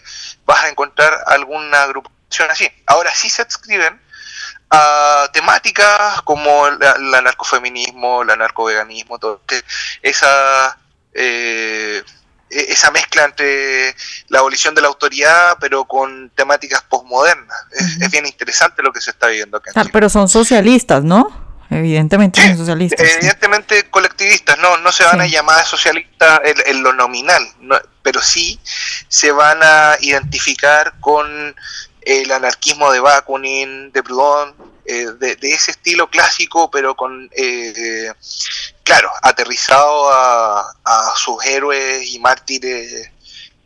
vas 0.44 0.64
a 0.64 0.68
encontrar 0.68 1.12
alguna 1.26 1.82
agrupación 1.82 2.50
así. 2.50 2.68
Ahora 2.86 3.14
sí 3.14 3.28
se 3.28 3.42
adscriben 3.42 4.00
a 4.70 5.28
temáticas 5.32 6.22
como 6.22 6.66
el, 6.66 7.14
anarcofeminismo, 7.14 8.22
el 8.22 8.30
anarcoveganismo, 8.30 9.18
todo 9.18 9.42
esa 10.00 10.78
eh, 11.12 12.02
esa 12.52 12.90
mezcla 12.90 13.24
entre 13.24 13.94
la 14.28 14.40
abolición 14.40 14.74
de 14.74 14.82
la 14.82 14.88
autoridad, 14.88 15.56
pero 15.60 15.84
con 15.84 16.30
temáticas 16.30 16.82
posmodernas. 16.82 17.56
Es, 17.72 18.10
bien 18.10 18.26
interesante 18.26 18.82
lo 18.82 18.92
que 18.92 19.00
se 19.00 19.10
está 19.10 19.28
viviendo 19.28 19.56
acá. 19.56 19.72
Ah, 19.74 19.84
pero 19.92 20.08
son 20.08 20.28
socialistas, 20.28 21.02
¿no? 21.02 21.28
Evidentemente 21.70 22.46
son 22.46 22.58
socialistas. 22.58 23.00
Evidentemente 23.00 23.88
colectivistas, 23.88 24.58
no, 24.58 24.76
no 24.78 24.92
se 24.92 25.04
van 25.04 25.22
a 25.22 25.26
llamar 25.26 25.64
socialistas 25.64 26.40
en, 26.66 26.82
lo 26.82 26.92
nominal, 26.92 27.42
pero 28.02 28.20
sí 28.20 28.60
se 29.08 29.32
van 29.32 29.58
a 29.62 29.96
identificar 30.00 30.94
con 31.00 31.56
el 32.02 32.30
anarquismo 32.30 32.92
de 32.92 33.00
Bakunin, 33.00 33.90
de 33.92 34.02
Proudhon, 34.02 34.54
eh, 34.84 35.06
de, 35.18 35.36
ese 35.42 35.70
estilo 35.72 36.08
clásico, 36.10 36.70
pero 36.70 36.94
con 36.96 37.30
eh, 37.36 38.12
claro, 38.82 39.10
aterrizado 39.22 40.10
a, 40.12 40.74
sus 41.16 41.44
héroes 41.46 42.06
y 42.06 42.18
mártires 42.18 43.10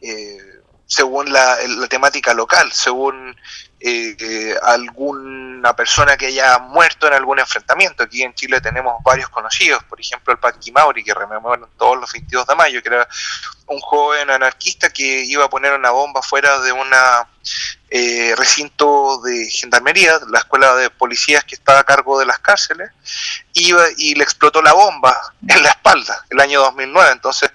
eh, 0.02 0.38
según 0.86 1.32
la, 1.32 1.56
temática 1.88 2.32
local, 2.32 2.70
según 2.72 3.36
eh, 3.80 4.56
alguna 4.62 5.74
persona 5.74 6.16
que 6.16 6.26
haya 6.26 6.58
muerto 6.58 7.08
en 7.08 7.14
algún 7.14 7.38
enfrentamiento. 7.40 8.04
Aquí 8.04 8.22
en 8.22 8.34
Chile 8.34 8.60
tenemos 8.60 9.02
varios 9.02 9.28
conocidos, 9.28 9.82
por 9.84 10.00
ejemplo 10.00 10.32
el 10.32 10.38
Panqui 10.38 10.70
Mauri, 10.70 11.02
que 11.02 11.12
rememoran 11.12 11.68
todos 11.76 11.98
los 12.00 12.12
22 12.12 12.46
de 12.46 12.54
mayo, 12.54 12.82
que 12.82 12.88
era 12.88 13.08
un 13.66 13.80
joven 13.80 14.30
anarquista 14.30 14.90
que 14.90 15.24
iba 15.24 15.44
a 15.44 15.50
poner 15.50 15.72
una 15.72 15.90
bomba 15.90 16.22
fuera 16.22 16.60
de 16.60 16.70
un 16.70 16.88
eh, 17.90 18.34
recinto 18.36 19.20
de 19.22 19.50
gendarmería, 19.50 20.20
la 20.28 20.38
escuela 20.38 20.76
de 20.76 20.90
policías 20.90 21.44
que 21.44 21.56
estaba 21.56 21.80
a 21.80 21.84
cargo 21.84 22.18
de 22.18 22.26
las 22.26 22.38
cárceles, 22.38 22.90
iba 23.54 23.84
y 23.96 24.14
le 24.14 24.22
explotó 24.22 24.62
la 24.62 24.72
bomba 24.72 25.16
en 25.48 25.62
la 25.62 25.70
espalda 25.70 26.24
el 26.30 26.40
año 26.40 26.60
2009. 26.60 27.10
Entonces, 27.12 27.50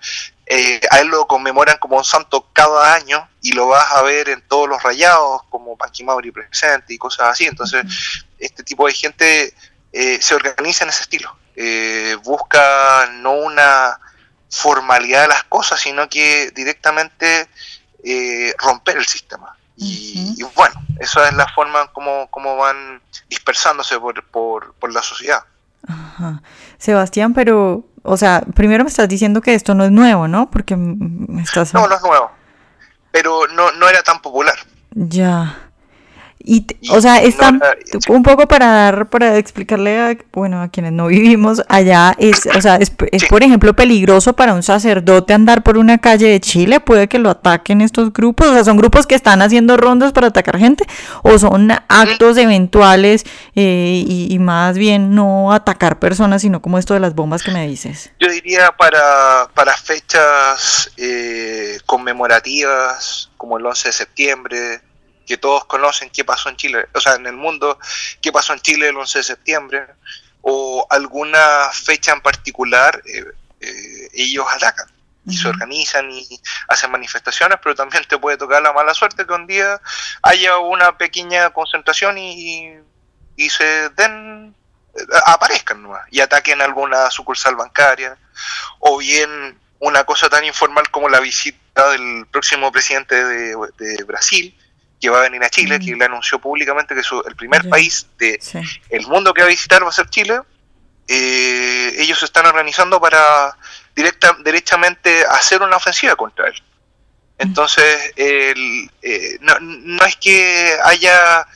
eh, 0.53 0.81
a 0.89 0.99
él 0.99 1.07
lo 1.07 1.27
conmemoran 1.27 1.77
como 1.77 1.95
un 1.95 2.03
santo 2.03 2.49
cada 2.51 2.93
año 2.93 3.25
y 3.41 3.53
lo 3.53 3.67
vas 3.67 3.89
a 3.93 4.01
ver 4.01 4.27
en 4.27 4.45
todos 4.49 4.67
los 4.67 4.83
rayados, 4.83 5.43
como 5.49 5.77
Panqui 5.77 6.03
Mauri 6.03 6.31
presente 6.31 6.93
y 6.93 6.97
cosas 6.97 7.29
así. 7.29 7.45
Entonces, 7.45 7.85
este 8.37 8.61
tipo 8.61 8.85
de 8.85 8.93
gente 8.93 9.53
eh, 9.93 10.21
se 10.21 10.35
organiza 10.35 10.83
en 10.83 10.89
ese 10.89 11.03
estilo. 11.03 11.37
busca 12.23 13.09
no 13.13 13.31
una 13.31 13.97
formalidad 14.49 15.21
de 15.21 15.27
las 15.29 15.45
cosas, 15.45 15.79
sino 15.79 16.09
que 16.09 16.51
directamente 16.51 17.47
eh, 18.03 18.53
romper 18.57 18.97
el 18.97 19.07
sistema. 19.07 19.55
Y, 19.77 20.43
bueno, 20.53 20.75
esa 20.99 21.29
es 21.29 21.33
la 21.33 21.47
forma 21.47 21.87
como, 21.93 22.29
como 22.29 22.57
van 22.57 23.01
dispersándose 23.29 23.97
por, 23.99 24.21
por, 24.27 24.73
por 24.73 24.93
la 24.93 25.01
sociedad. 25.01 25.45
Sebastián, 26.77 27.33
pero, 27.33 27.85
o 28.03 28.17
sea, 28.17 28.41
primero 28.55 28.83
me 28.83 28.89
estás 28.89 29.09
diciendo 29.09 29.41
que 29.41 29.53
esto 29.53 29.73
no 29.75 29.83
es 29.83 29.91
nuevo, 29.91 30.27
¿no? 30.27 30.49
Porque 30.51 30.75
me 30.75 31.41
estás... 31.41 31.73
No, 31.73 31.87
no 31.87 31.95
es 31.95 32.01
nuevo, 32.01 32.31
pero 33.11 33.47
no, 33.47 33.71
no 33.73 33.89
era 33.89 34.01
tan 34.03 34.21
popular. 34.21 34.55
Ya. 34.91 35.70
Y, 36.43 36.65
o 36.89 37.01
sea, 37.01 37.21
están 37.21 37.61
un 38.09 38.23
poco 38.23 38.47
para 38.47 38.65
dar, 38.65 39.09
para 39.09 39.37
explicarle 39.37 39.99
a, 39.99 40.17
bueno, 40.33 40.61
a 40.61 40.69
quienes 40.69 40.91
no 40.91 41.07
vivimos 41.07 41.61
allá, 41.69 42.15
es, 42.17 42.47
o 42.47 42.61
sea, 42.61 42.77
es, 42.77 42.91
es, 43.11 43.25
por 43.25 43.43
ejemplo 43.43 43.75
peligroso 43.75 44.33
para 44.33 44.53
un 44.53 44.63
sacerdote 44.63 45.33
andar 45.33 45.63
por 45.63 45.77
una 45.77 45.99
calle 45.99 46.27
de 46.27 46.39
Chile, 46.39 46.79
puede 46.79 47.07
que 47.07 47.19
lo 47.19 47.29
ataquen 47.29 47.81
estos 47.81 48.11
grupos, 48.13 48.47
o 48.47 48.53
sea, 48.53 48.63
son 48.63 48.77
grupos 48.77 49.05
que 49.05 49.15
están 49.15 49.41
haciendo 49.41 49.77
rondas 49.77 50.13
para 50.13 50.27
atacar 50.27 50.57
gente, 50.57 50.85
o 51.23 51.37
son 51.37 51.71
actos 51.71 52.37
eventuales 52.37 53.25
eh, 53.55 54.03
y, 54.07 54.37
más 54.41 54.77
bien 54.77 55.13
no 55.13 55.53
atacar 55.53 55.99
personas, 55.99 56.41
sino 56.41 56.61
como 56.61 56.79
esto 56.79 56.95
de 56.95 56.99
las 56.99 57.13
bombas 57.13 57.43
que 57.43 57.51
me 57.51 57.67
dices. 57.67 58.11
Yo 58.19 58.29
diría 58.31 58.71
para, 58.71 59.47
para 59.53 59.75
fechas 59.77 60.91
eh, 60.97 61.77
conmemorativas, 61.85 63.29
como 63.37 63.57
el 63.57 63.65
11 63.65 63.89
de 63.89 63.93
septiembre, 63.93 64.81
que 65.31 65.37
todos 65.37 65.63
conocen 65.63 66.09
qué 66.09 66.25
pasó 66.25 66.49
en 66.49 66.57
Chile, 66.57 66.89
o 66.93 66.99
sea, 66.99 67.13
en 67.13 67.25
el 67.25 67.37
mundo, 67.37 67.79
qué 68.21 68.33
pasó 68.33 68.51
en 68.51 68.59
Chile 68.59 68.89
el 68.89 68.97
11 68.97 69.19
de 69.19 69.23
septiembre, 69.23 69.87
o 70.41 70.85
alguna 70.89 71.69
fecha 71.71 72.11
en 72.11 72.19
particular, 72.19 73.01
eh, 73.05 73.23
eh, 73.61 74.09
ellos 74.11 74.45
atacan 74.53 74.91
y 75.25 75.37
se 75.37 75.47
organizan 75.47 76.11
y 76.11 76.27
hacen 76.67 76.91
manifestaciones, 76.91 77.59
pero 77.63 77.75
también 77.75 78.03
te 78.09 78.17
puede 78.17 78.35
tocar 78.35 78.61
la 78.61 78.73
mala 78.73 78.93
suerte 78.93 79.25
que 79.25 79.31
un 79.31 79.47
día 79.47 79.79
haya 80.21 80.57
una 80.57 80.97
pequeña 80.97 81.51
concentración 81.51 82.17
y, 82.17 82.73
y 83.37 83.49
se 83.49 83.87
den, 83.91 84.53
eh, 84.95 85.01
aparezcan 85.27 85.87
y 86.09 86.19
ataquen 86.19 86.61
alguna 86.61 87.09
sucursal 87.09 87.55
bancaria, 87.55 88.17
o 88.79 88.97
bien 88.97 89.57
una 89.79 90.03
cosa 90.03 90.27
tan 90.27 90.43
informal 90.43 90.91
como 90.91 91.07
la 91.07 91.21
visita 91.21 91.91
del 91.91 92.27
próximo 92.29 92.69
presidente 92.69 93.15
de 93.15 94.03
Brasil, 94.03 94.57
que 95.01 95.09
va 95.09 95.19
a 95.19 95.21
venir 95.23 95.43
a 95.43 95.49
Chile, 95.49 95.79
que 95.79 95.95
mm. 95.95 95.99
le 95.99 96.05
anunció 96.05 96.39
públicamente 96.39 96.93
que 96.93 97.01
el 97.27 97.35
primer 97.35 97.67
país 97.67 98.05
del 98.19 98.39
el 98.89 99.07
mundo 99.07 99.33
que 99.33 99.41
va 99.41 99.47
a 99.47 99.49
visitar 99.49 99.83
va 99.83 99.89
a 99.89 99.91
ser 99.91 100.07
Chile. 100.09 100.39
Eh, 101.07 101.95
ellos 101.97 102.19
se 102.19 102.25
están 102.25 102.45
organizando 102.45 103.01
para 103.01 103.57
directa, 103.95 104.37
derechamente 104.43 105.25
hacer 105.25 105.61
una 105.63 105.75
ofensiva 105.75 106.15
contra 106.15 106.47
él. 106.47 106.53
Mm. 106.53 107.41
Entonces, 107.41 108.13
eh, 108.15 108.53
no, 109.41 110.05
es 110.05 110.15
que 110.17 110.77
haya, 110.83 111.47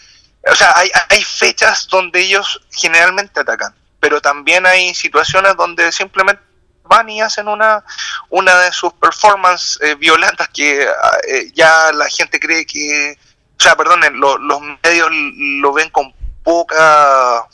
o 0.51 0.55
sea, 0.55 0.73
hay, 0.75 0.89
hay 1.09 1.23
fechas 1.23 1.87
donde 1.87 2.21
ellos 2.21 2.59
generalmente 2.71 3.39
atacan, 3.39 3.75
pero 3.99 4.19
también 4.19 4.65
hay 4.65 4.95
situaciones 4.95 5.55
donde 5.55 5.91
simplemente 5.91 6.41
van 6.83 7.09
y 7.09 7.21
hacen 7.21 7.47
una, 7.47 7.83
una 8.29 8.61
de 8.61 8.71
sus 8.71 8.93
performances 8.93 9.79
eh, 9.81 9.95
violentas 9.95 10.49
que 10.49 10.87
ya 11.53 11.91
la 11.93 12.07
gente 12.09 12.39
cree 12.39 12.65
que 12.65 13.17
o 13.57 13.63
sea, 13.63 13.75
perdón, 13.75 14.01
los 14.19 14.61
medios 14.83 15.09
lo 15.11 15.73
ven 15.73 15.89
con 15.89 16.13
poca... 16.43 17.47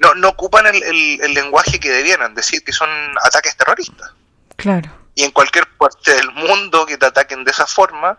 No, 0.00 0.14
no 0.14 0.30
ocupan 0.30 0.66
el, 0.66 0.82
el, 0.82 1.34
lenguaje 1.34 1.78
que 1.78 1.90
debieran, 1.90 2.34
decir 2.34 2.64
que 2.64 2.72
son 2.72 2.88
ataques 3.24 3.56
terroristas. 3.56 4.12
Claro. 4.56 4.90
Y 5.14 5.22
en 5.22 5.30
cualquier 5.30 5.68
parte 5.78 6.14
del 6.14 6.30
mundo 6.32 6.84
que 6.84 6.98
te 6.98 7.06
ataquen 7.06 7.44
de 7.44 7.52
esa 7.52 7.66
forma, 7.66 8.18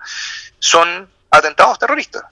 son 0.59 1.09
atentados 1.29 1.77
terroristas. 1.77 2.23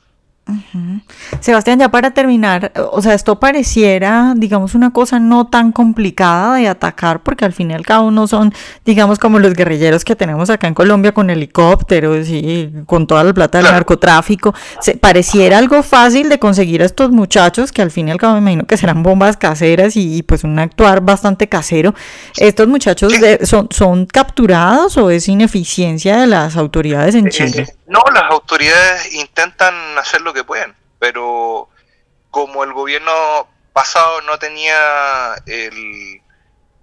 Sebastián, 1.40 1.80
ya 1.80 1.90
para 1.90 2.12
terminar, 2.12 2.74
o 2.92 3.02
sea, 3.02 3.14
esto 3.14 3.40
pareciera, 3.40 4.34
digamos, 4.36 4.76
una 4.76 4.92
cosa 4.92 5.20
no 5.20 5.48
tan 5.48 5.72
complicada 5.72 6.56
de 6.56 6.68
atacar, 6.68 7.24
porque 7.24 7.46
al 7.46 7.54
fin 7.54 7.72
y 7.72 7.74
al 7.74 7.86
cabo 7.86 8.12
no 8.12 8.28
son, 8.28 8.54
digamos, 8.86 9.20
como 9.20 9.40
los 9.40 9.54
guerrilleros 9.54 10.04
que 10.04 10.16
tenemos 10.16 10.50
acá 10.50 10.68
en 10.68 10.74
Colombia 10.74 11.14
con 11.14 11.30
helicópteros 11.30 12.28
y 12.28 12.72
con 12.86 13.08
toda 13.08 13.24
la 13.24 13.34
plata 13.34 13.60
del 13.60 13.72
narcotráfico. 13.72 14.54
Se, 14.82 14.98
pareciera 14.98 15.58
algo 15.58 15.82
fácil 15.82 16.28
de 16.28 16.40
conseguir 16.40 16.82
a 16.82 16.86
estos 16.86 17.12
muchachos, 17.12 17.72
que 17.72 17.82
al 17.82 17.92
fin 17.92 18.10
y 18.10 18.12
al 18.12 18.18
cabo 18.18 18.34
me 18.34 18.40
imagino 18.40 18.66
que 18.66 18.76
serán 18.76 19.02
bombas 19.02 19.38
caseras 19.38 19.96
y, 19.96 20.24
pues 20.24 20.44
un 20.44 20.60
actuar 20.60 21.02
bastante 21.02 21.48
casero. 21.48 21.96
¿Estos 22.38 22.68
muchachos 22.68 23.14
son, 23.44 23.70
son 23.72 24.06
capturados 24.08 24.98
o 24.98 25.10
es 25.10 25.30
ineficiencia 25.30 26.18
de 26.18 26.28
las 26.28 26.58
autoridades 26.58 27.16
en 27.16 27.28
eh, 27.28 27.32
Chile? 27.32 27.68
No, 27.88 28.02
las 28.14 28.24
autoridades 28.32 29.14
intentan 29.14 29.74
hacer 29.98 30.22
que 30.34 30.44
pueden, 30.44 30.76
pero 31.00 31.70
como 32.30 32.64
el 32.64 32.74
gobierno 32.74 33.48
pasado 33.74 34.22
no 34.22 34.38
tenía 34.40 34.76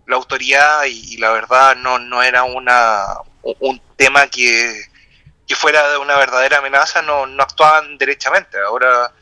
la 0.06 0.16
autoridad 0.16 0.84
y, 0.86 1.16
la 1.18 1.30
verdad 1.30 1.76
no, 1.76 1.98
no 1.98 2.22
era 2.22 2.44
una, 2.44 3.04
un 3.42 3.80
tema 3.96 4.26
que, 4.26 4.84
fuera 5.56 5.90
de 5.90 5.98
una 5.98 6.16
verdadera 6.16 6.58
amenaza, 6.58 7.02
no, 7.02 7.26
no 7.26 7.42
actuaban 7.42 7.98
derechamente. 7.98 8.56
Ahora 8.58 9.12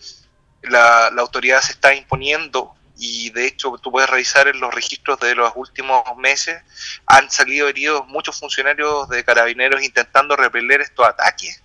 la, 0.62 1.11
la 1.11 1.23
autoridad 1.23 1.62
se 1.62 1.73
está 1.73 1.95
imponiendo 1.95 2.75
y 2.99 3.31
de 3.31 3.47
hecho 3.47 3.79
tú 3.81 3.91
puedes 3.91 4.11
revisar 4.11 4.49
en 4.49 4.61
los 4.61 4.75
registros 4.75 5.19
de 5.21 5.35
los 5.35 5.53
últimos 5.55 6.03
meses, 6.17 6.61
han 7.07 7.31
salido 7.31 7.69
heridos 7.69 8.07
muchos 8.09 8.38
funcionarios 8.38 9.09
de 9.09 9.25
carabineros 9.25 9.83
intentando 9.83 10.37
repeler 10.37 10.81
estos 10.81 11.07
ataques 11.07 11.62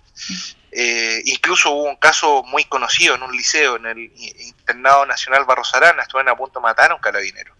incluso 1.24 1.70
hubo 1.70 1.84
un 1.84 1.96
caso 1.96 2.42
muy 2.44 2.64
conocido 2.64 3.14
en 3.14 3.22
un 3.22 3.36
liceo, 3.36 3.76
en 3.76 3.86
el 3.86 3.98
Internado 3.98 5.06
Nacional 5.06 5.44
Barros 5.44 5.74
Arana, 5.74 6.02
estuvieron 6.02 6.32
a 6.32 6.36
punto 6.36 6.60
de 6.60 6.64
matar 6.64 6.90
a 6.90 6.94
un 6.94 7.00
carabinero. 7.00 7.54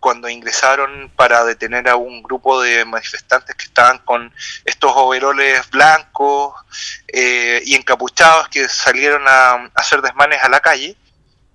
Cuando 0.00 0.28
ingresaron 0.28 1.10
para 1.16 1.44
detener 1.44 1.88
a 1.88 1.96
un 1.96 2.22
grupo 2.22 2.62
de 2.62 2.84
manifestantes 2.84 3.56
que 3.56 3.64
estaban 3.64 3.98
con 3.98 4.32
estos 4.64 4.92
overoles 4.94 5.68
blancos 5.70 6.54
eh, 7.08 7.60
y 7.64 7.74
encapuchados 7.74 8.48
que 8.48 8.68
salieron 8.68 9.24
a, 9.26 9.70
hacer 9.74 10.00
desmanes 10.00 10.42
a 10.42 10.48
la 10.48 10.60
calle 10.60 10.96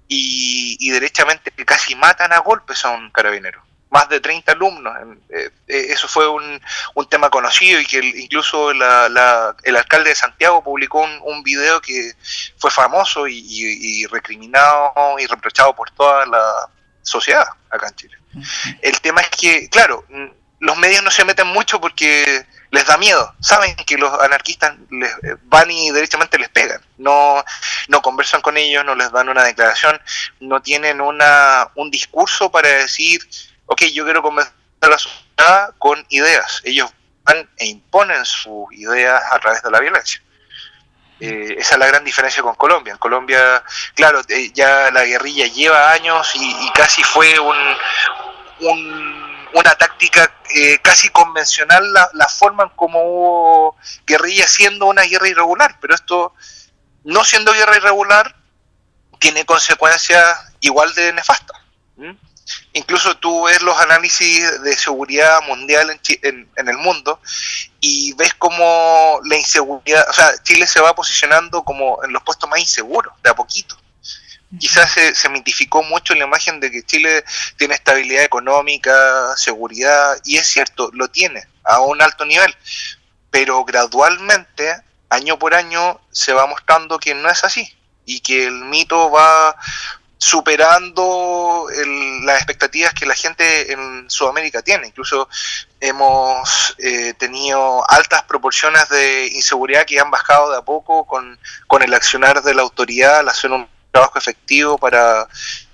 y, 0.09 0.77
y 0.79 0.89
derechamente 0.89 1.51
casi 1.65 1.95
matan 1.95 2.33
a 2.33 2.39
golpes 2.39 2.83
a 2.83 2.89
un 2.89 3.09
carabinero 3.11 3.63
más 3.93 4.10
de 4.10 4.19
30 4.19 4.51
alumnos. 4.53 4.91
Eh, 5.29 5.51
eh, 5.67 5.86
eso 5.89 6.08
fue 6.08 6.27
un, 6.27 6.60
un, 6.95 7.08
tema 7.08 7.29
conocido 7.29 7.79
y 7.79 7.86
que 7.86 7.99
incluso 7.99 8.71
el 8.71 8.82
alcalde 8.82 10.10
de 10.10 10.15
Santiago 10.15 10.63
publicó 10.63 11.01
un, 11.01 11.19
un 11.21 11.43
video 11.43 11.79
que 11.79 12.13
fue 12.58 12.71
famoso 12.71 13.27
y, 13.27 14.08
recriminado 14.08 14.93
y 15.19 15.27
reprochado 15.27 15.75
por 15.75 15.91
toda 15.91 16.25
la 16.25 16.69
sociedad 17.03 17.45
acá 17.69 17.89
en 17.89 17.95
Chile. 17.95 18.17
El 18.82 18.99
tema 18.99 19.21
es 19.21 19.29
que, 19.29 19.69
claro, 19.69 20.03
los 20.60 20.77
medios 20.77 21.03
no 21.03 21.12
se 21.12 21.23
meten 21.23 21.47
mucho 21.47 21.79
porque 21.79 22.47
les 22.71 22.88
da 22.88 22.97
miedo. 22.97 23.36
Saben 23.41 23.75
que 23.75 23.99
los 23.99 24.12
anarquistas 24.21 24.73
les 24.89 25.12
eh, 25.12 25.36
van 25.43 25.69
y 25.69 25.91
derechamente 25.91 26.39
les 26.39 26.49
pegan. 26.49 26.82
No, 26.97 27.45
no 27.89 28.01
conversan 28.01 28.41
con 28.41 28.58
ellos, 28.58 28.84
no 28.84 28.95
les 28.95 29.12
dan 29.12 29.29
una 29.29 29.43
declaración, 29.43 30.01
no 30.39 30.63
tienen 30.63 30.99
una, 30.99 31.69
un 31.75 31.91
discurso 31.91 32.49
para 32.49 32.69
decir 32.69 33.21
ok, 33.73 33.81
yo 33.91 34.03
quiero 34.03 34.21
convencer 34.21 34.53
a 34.81 34.88
la 34.88 34.97
sociedad 34.97 35.73
con 35.79 36.05
ideas. 36.09 36.62
Ellos 36.63 36.91
van 37.23 37.49
e 37.57 37.65
imponen 37.65 38.23
sus 38.25 38.71
ideas 38.71 39.21
a 39.31 39.39
través 39.39 39.63
de 39.63 39.71
la 39.71 39.79
violencia. 39.79 40.21
Eh, 41.19 41.55
esa 41.57 41.75
es 41.75 41.79
la 41.79 41.88
gran 41.88 42.03
diferencia 42.03 42.43
con 42.43 42.55
Colombia. 42.55 42.93
En 42.93 42.99
Colombia, 42.99 43.63
claro, 43.95 44.21
eh, 44.27 44.51
ya 44.53 44.91
la 44.91 45.05
guerrilla 45.05 45.47
lleva 45.47 45.91
años 45.91 46.31
y, 46.36 46.69
casi 46.73 47.03
fue 47.03 47.39
un, 47.39 47.55
una 49.53 49.75
táctica 49.75 50.31
eh, 50.53 50.79
casi 50.79 51.09
convencional 51.09 51.91
la, 51.93 52.09
la, 52.13 52.27
forma 52.27 52.63
en 52.63 52.69
como 52.69 53.01
hubo 53.01 53.77
guerrilla 54.05 54.47
siendo 54.47 54.86
una 54.86 55.03
guerra 55.03 55.29
irregular. 55.29 55.77
Pero 55.79 55.95
esto, 55.95 56.33
no 57.05 57.23
siendo 57.23 57.53
guerra 57.53 57.77
irregular, 57.77 58.36
tiene 59.19 59.45
consecuencias 59.45 60.53
igual 60.59 60.93
de 60.93 61.13
nefastas. 61.13 61.57
Incluso 62.73 63.15
tú 63.17 63.43
ves 63.43 63.62
los 63.62 63.79
análisis 63.79 64.62
de 64.63 64.75
seguridad 64.75 65.41
mundial 65.47 65.99
en, 66.21 66.49
en, 66.56 66.67
el 66.67 66.77
mundo 66.77 67.19
y 67.79 68.13
ves 68.13 68.34
como 68.34 69.19
la 69.25 69.38
inseguridad, 69.38 70.06
o 70.10 70.13
sea, 70.13 70.32
Chile 70.43 70.67
se 70.67 70.82
va 70.82 70.95
posicionando 70.95 71.63
como 71.63 72.03
en 72.03 72.12
los 72.12 72.23
puestos 72.23 72.49
más 72.49 72.60
inseguros, 72.60 73.13
de 73.23 73.29
a 73.29 73.36
poquito. 73.36 73.77
Quizás 74.60 74.91
se, 74.91 75.15
se 75.15 75.29
mitificó 75.29 75.82
mucho 75.82 76.13
la 76.13 76.25
imagen 76.25 76.60
de 76.60 76.69
que 76.69 76.84
Chile 76.84 77.23
tiene 77.58 77.73
estabilidad 77.73 78.23
económica, 78.23 79.36
seguridad, 79.36 80.17
y 80.25 80.38
es 80.38 80.45
cierto, 80.45 80.91
lo 80.93 81.08
tiene 81.08 81.43
a 81.63 81.79
un 81.79 82.01
alto 82.01 82.25
nivel, 82.25 82.56
pero 83.32 83.63
gradualmente, 83.65 84.75
año 85.10 85.39
por 85.39 85.56
año, 85.56 85.99
se 86.12 86.34
va 86.34 86.45
mostrando 86.45 86.99
que 86.99 87.15
no 87.15 87.29
es 87.29 87.43
así 87.43 87.75
y 88.06 88.19
que 88.19 88.45
el 88.45 88.65
mito 88.65 89.10
va 89.10 89.56
superando 90.23 91.67
las 92.23 92.38
expectativas 92.38 92.93
que 92.93 93.05
la 93.05 93.13
gente 93.13 93.73
en 93.73 94.09
Sudamérica 94.09 94.62
tiene. 94.62 94.88
Incluso 94.88 95.27
hemos 95.81 96.75
eh, 96.77 97.13
tenido 97.15 97.83
altas 97.91 98.23
proporciones 98.23 98.88
de 98.88 99.27
inseguridad 99.27 99.86
que 99.86 99.99
han 99.99 100.09
bajado 100.09 100.51
de 100.51 100.59
a 100.59 100.62
poco 100.62 101.05
con, 101.05 101.38
el 101.81 101.93
accionar 101.93 102.41
de 102.41 102.53
la 102.53 102.62
autoridad 102.62 103.19
al 103.19 103.29
hacer 103.29 103.51
un 103.51 103.67
trabajo 103.91 104.17
efectivo 104.17 104.77
para 104.77 105.27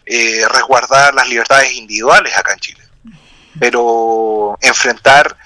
eh, 0.08 0.42
resguardar 0.50 1.14
las 1.14 1.30
libertades 1.30 1.72
individuales 1.74 2.36
acá 2.36 2.54
en 2.54 2.60
Chile. 2.60 2.84
Pero 3.60 4.58
enfrentar 4.62 5.38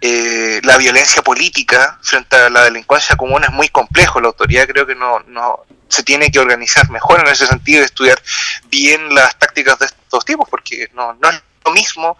eh, 0.00 0.60
la 0.62 0.76
violencia 0.76 1.22
política 1.22 1.98
frente 2.00 2.36
a 2.36 2.48
la 2.48 2.64
delincuencia 2.64 3.16
común 3.16 3.42
es 3.42 3.50
muy 3.50 3.68
complejo. 3.70 4.20
La 4.20 4.28
autoridad 4.28 4.68
creo 4.68 4.86
que 4.86 4.94
no, 4.94 5.18
no 5.26 5.66
se 5.88 6.02
tiene 6.02 6.30
que 6.30 6.38
organizar 6.38 6.90
mejor 6.90 7.20
en 7.20 7.28
ese 7.28 7.46
sentido 7.46 7.82
y 7.82 7.84
estudiar 7.84 8.20
bien 8.68 9.14
las 9.14 9.38
tácticas 9.38 9.78
de 9.78 9.86
estos 9.86 10.24
tipos, 10.24 10.48
porque 10.48 10.88
no, 10.94 11.14
no 11.14 11.30
es 11.30 11.42
lo 11.64 11.72
mismo 11.72 12.18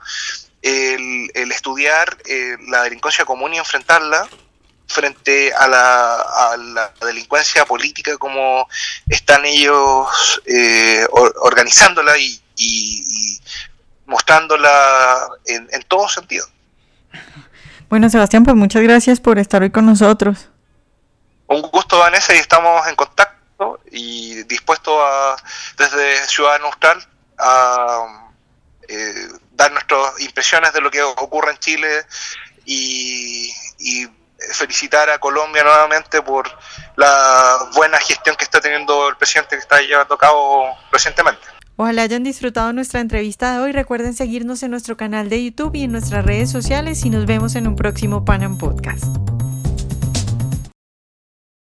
el, 0.62 1.30
estudiar 1.52 2.16
eh, 2.26 2.56
la 2.68 2.82
delincuencia 2.82 3.24
común 3.24 3.54
y 3.54 3.58
enfrentarla 3.58 4.28
frente 4.88 5.52
a 5.52 5.66
la, 5.66 6.14
a 6.14 6.56
la 6.56 6.92
delincuencia 7.00 7.64
política 7.64 8.16
como 8.18 8.68
están 9.08 9.44
ellos 9.44 10.40
eh, 10.46 11.06
organizándola 11.10 12.16
y, 12.18 12.40
mostrándola 14.06 15.28
en, 15.46 15.68
en 15.72 15.82
todo 15.82 16.08
sentido. 16.08 16.46
Bueno, 17.88 18.08
Sebastián, 18.08 18.44
pues 18.44 18.56
muchas 18.56 18.82
gracias 18.82 19.20
por 19.20 19.38
estar 19.38 19.62
hoy 19.62 19.70
con 19.70 19.84
nosotros. 19.84 20.48
Un 21.48 21.62
gusto, 21.62 21.98
Vanessa, 21.98 22.34
y 22.34 22.38
estamos 22.38 22.86
en 22.86 22.94
contacto 22.94 23.35
y 23.90 24.42
dispuestos 24.44 24.94
a, 24.98 25.36
desde 25.78 26.26
Ciudad 26.28 26.60
Austral, 26.62 27.06
a 27.38 28.30
eh, 28.88 29.28
dar 29.52 29.72
nuestras 29.72 30.20
impresiones 30.20 30.72
de 30.72 30.80
lo 30.80 30.90
que 30.90 31.02
ocurre 31.02 31.52
en 31.52 31.58
Chile 31.58 32.06
y, 32.64 33.52
felicitar 34.52 35.08
a 35.10 35.18
Colombia 35.18 35.64
nuevamente 35.64 36.22
por 36.22 36.46
la 36.96 37.70
buena 37.74 37.98
gestión 37.98 38.36
que 38.36 38.44
está 38.44 38.60
teniendo 38.60 39.08
el 39.08 39.16
presidente 39.16 39.56
que 39.56 39.62
está 39.62 39.80
llevando 39.80 40.14
a 40.14 40.18
cabo 40.18 40.68
recientemente. 40.92 41.40
Ojalá 41.76 42.02
hayan 42.02 42.22
disfrutado 42.22 42.72
nuestra 42.72 43.00
entrevista 43.00 43.54
de 43.54 43.60
hoy. 43.60 43.72
Recuerden 43.72 44.14
seguirnos 44.14 44.62
en 44.62 44.70
nuestro 44.70 44.96
canal 44.96 45.28
de 45.30 45.42
YouTube 45.42 45.74
y 45.74 45.84
en 45.84 45.92
nuestras 45.92 46.24
redes 46.24 46.50
sociales 46.50 47.04
y 47.04 47.10
nos 47.10 47.26
vemos 47.26 47.54
en 47.54 47.66
un 47.66 47.76
próximo 47.76 48.24
Panam 48.24 48.56
Podcast. 48.58 49.25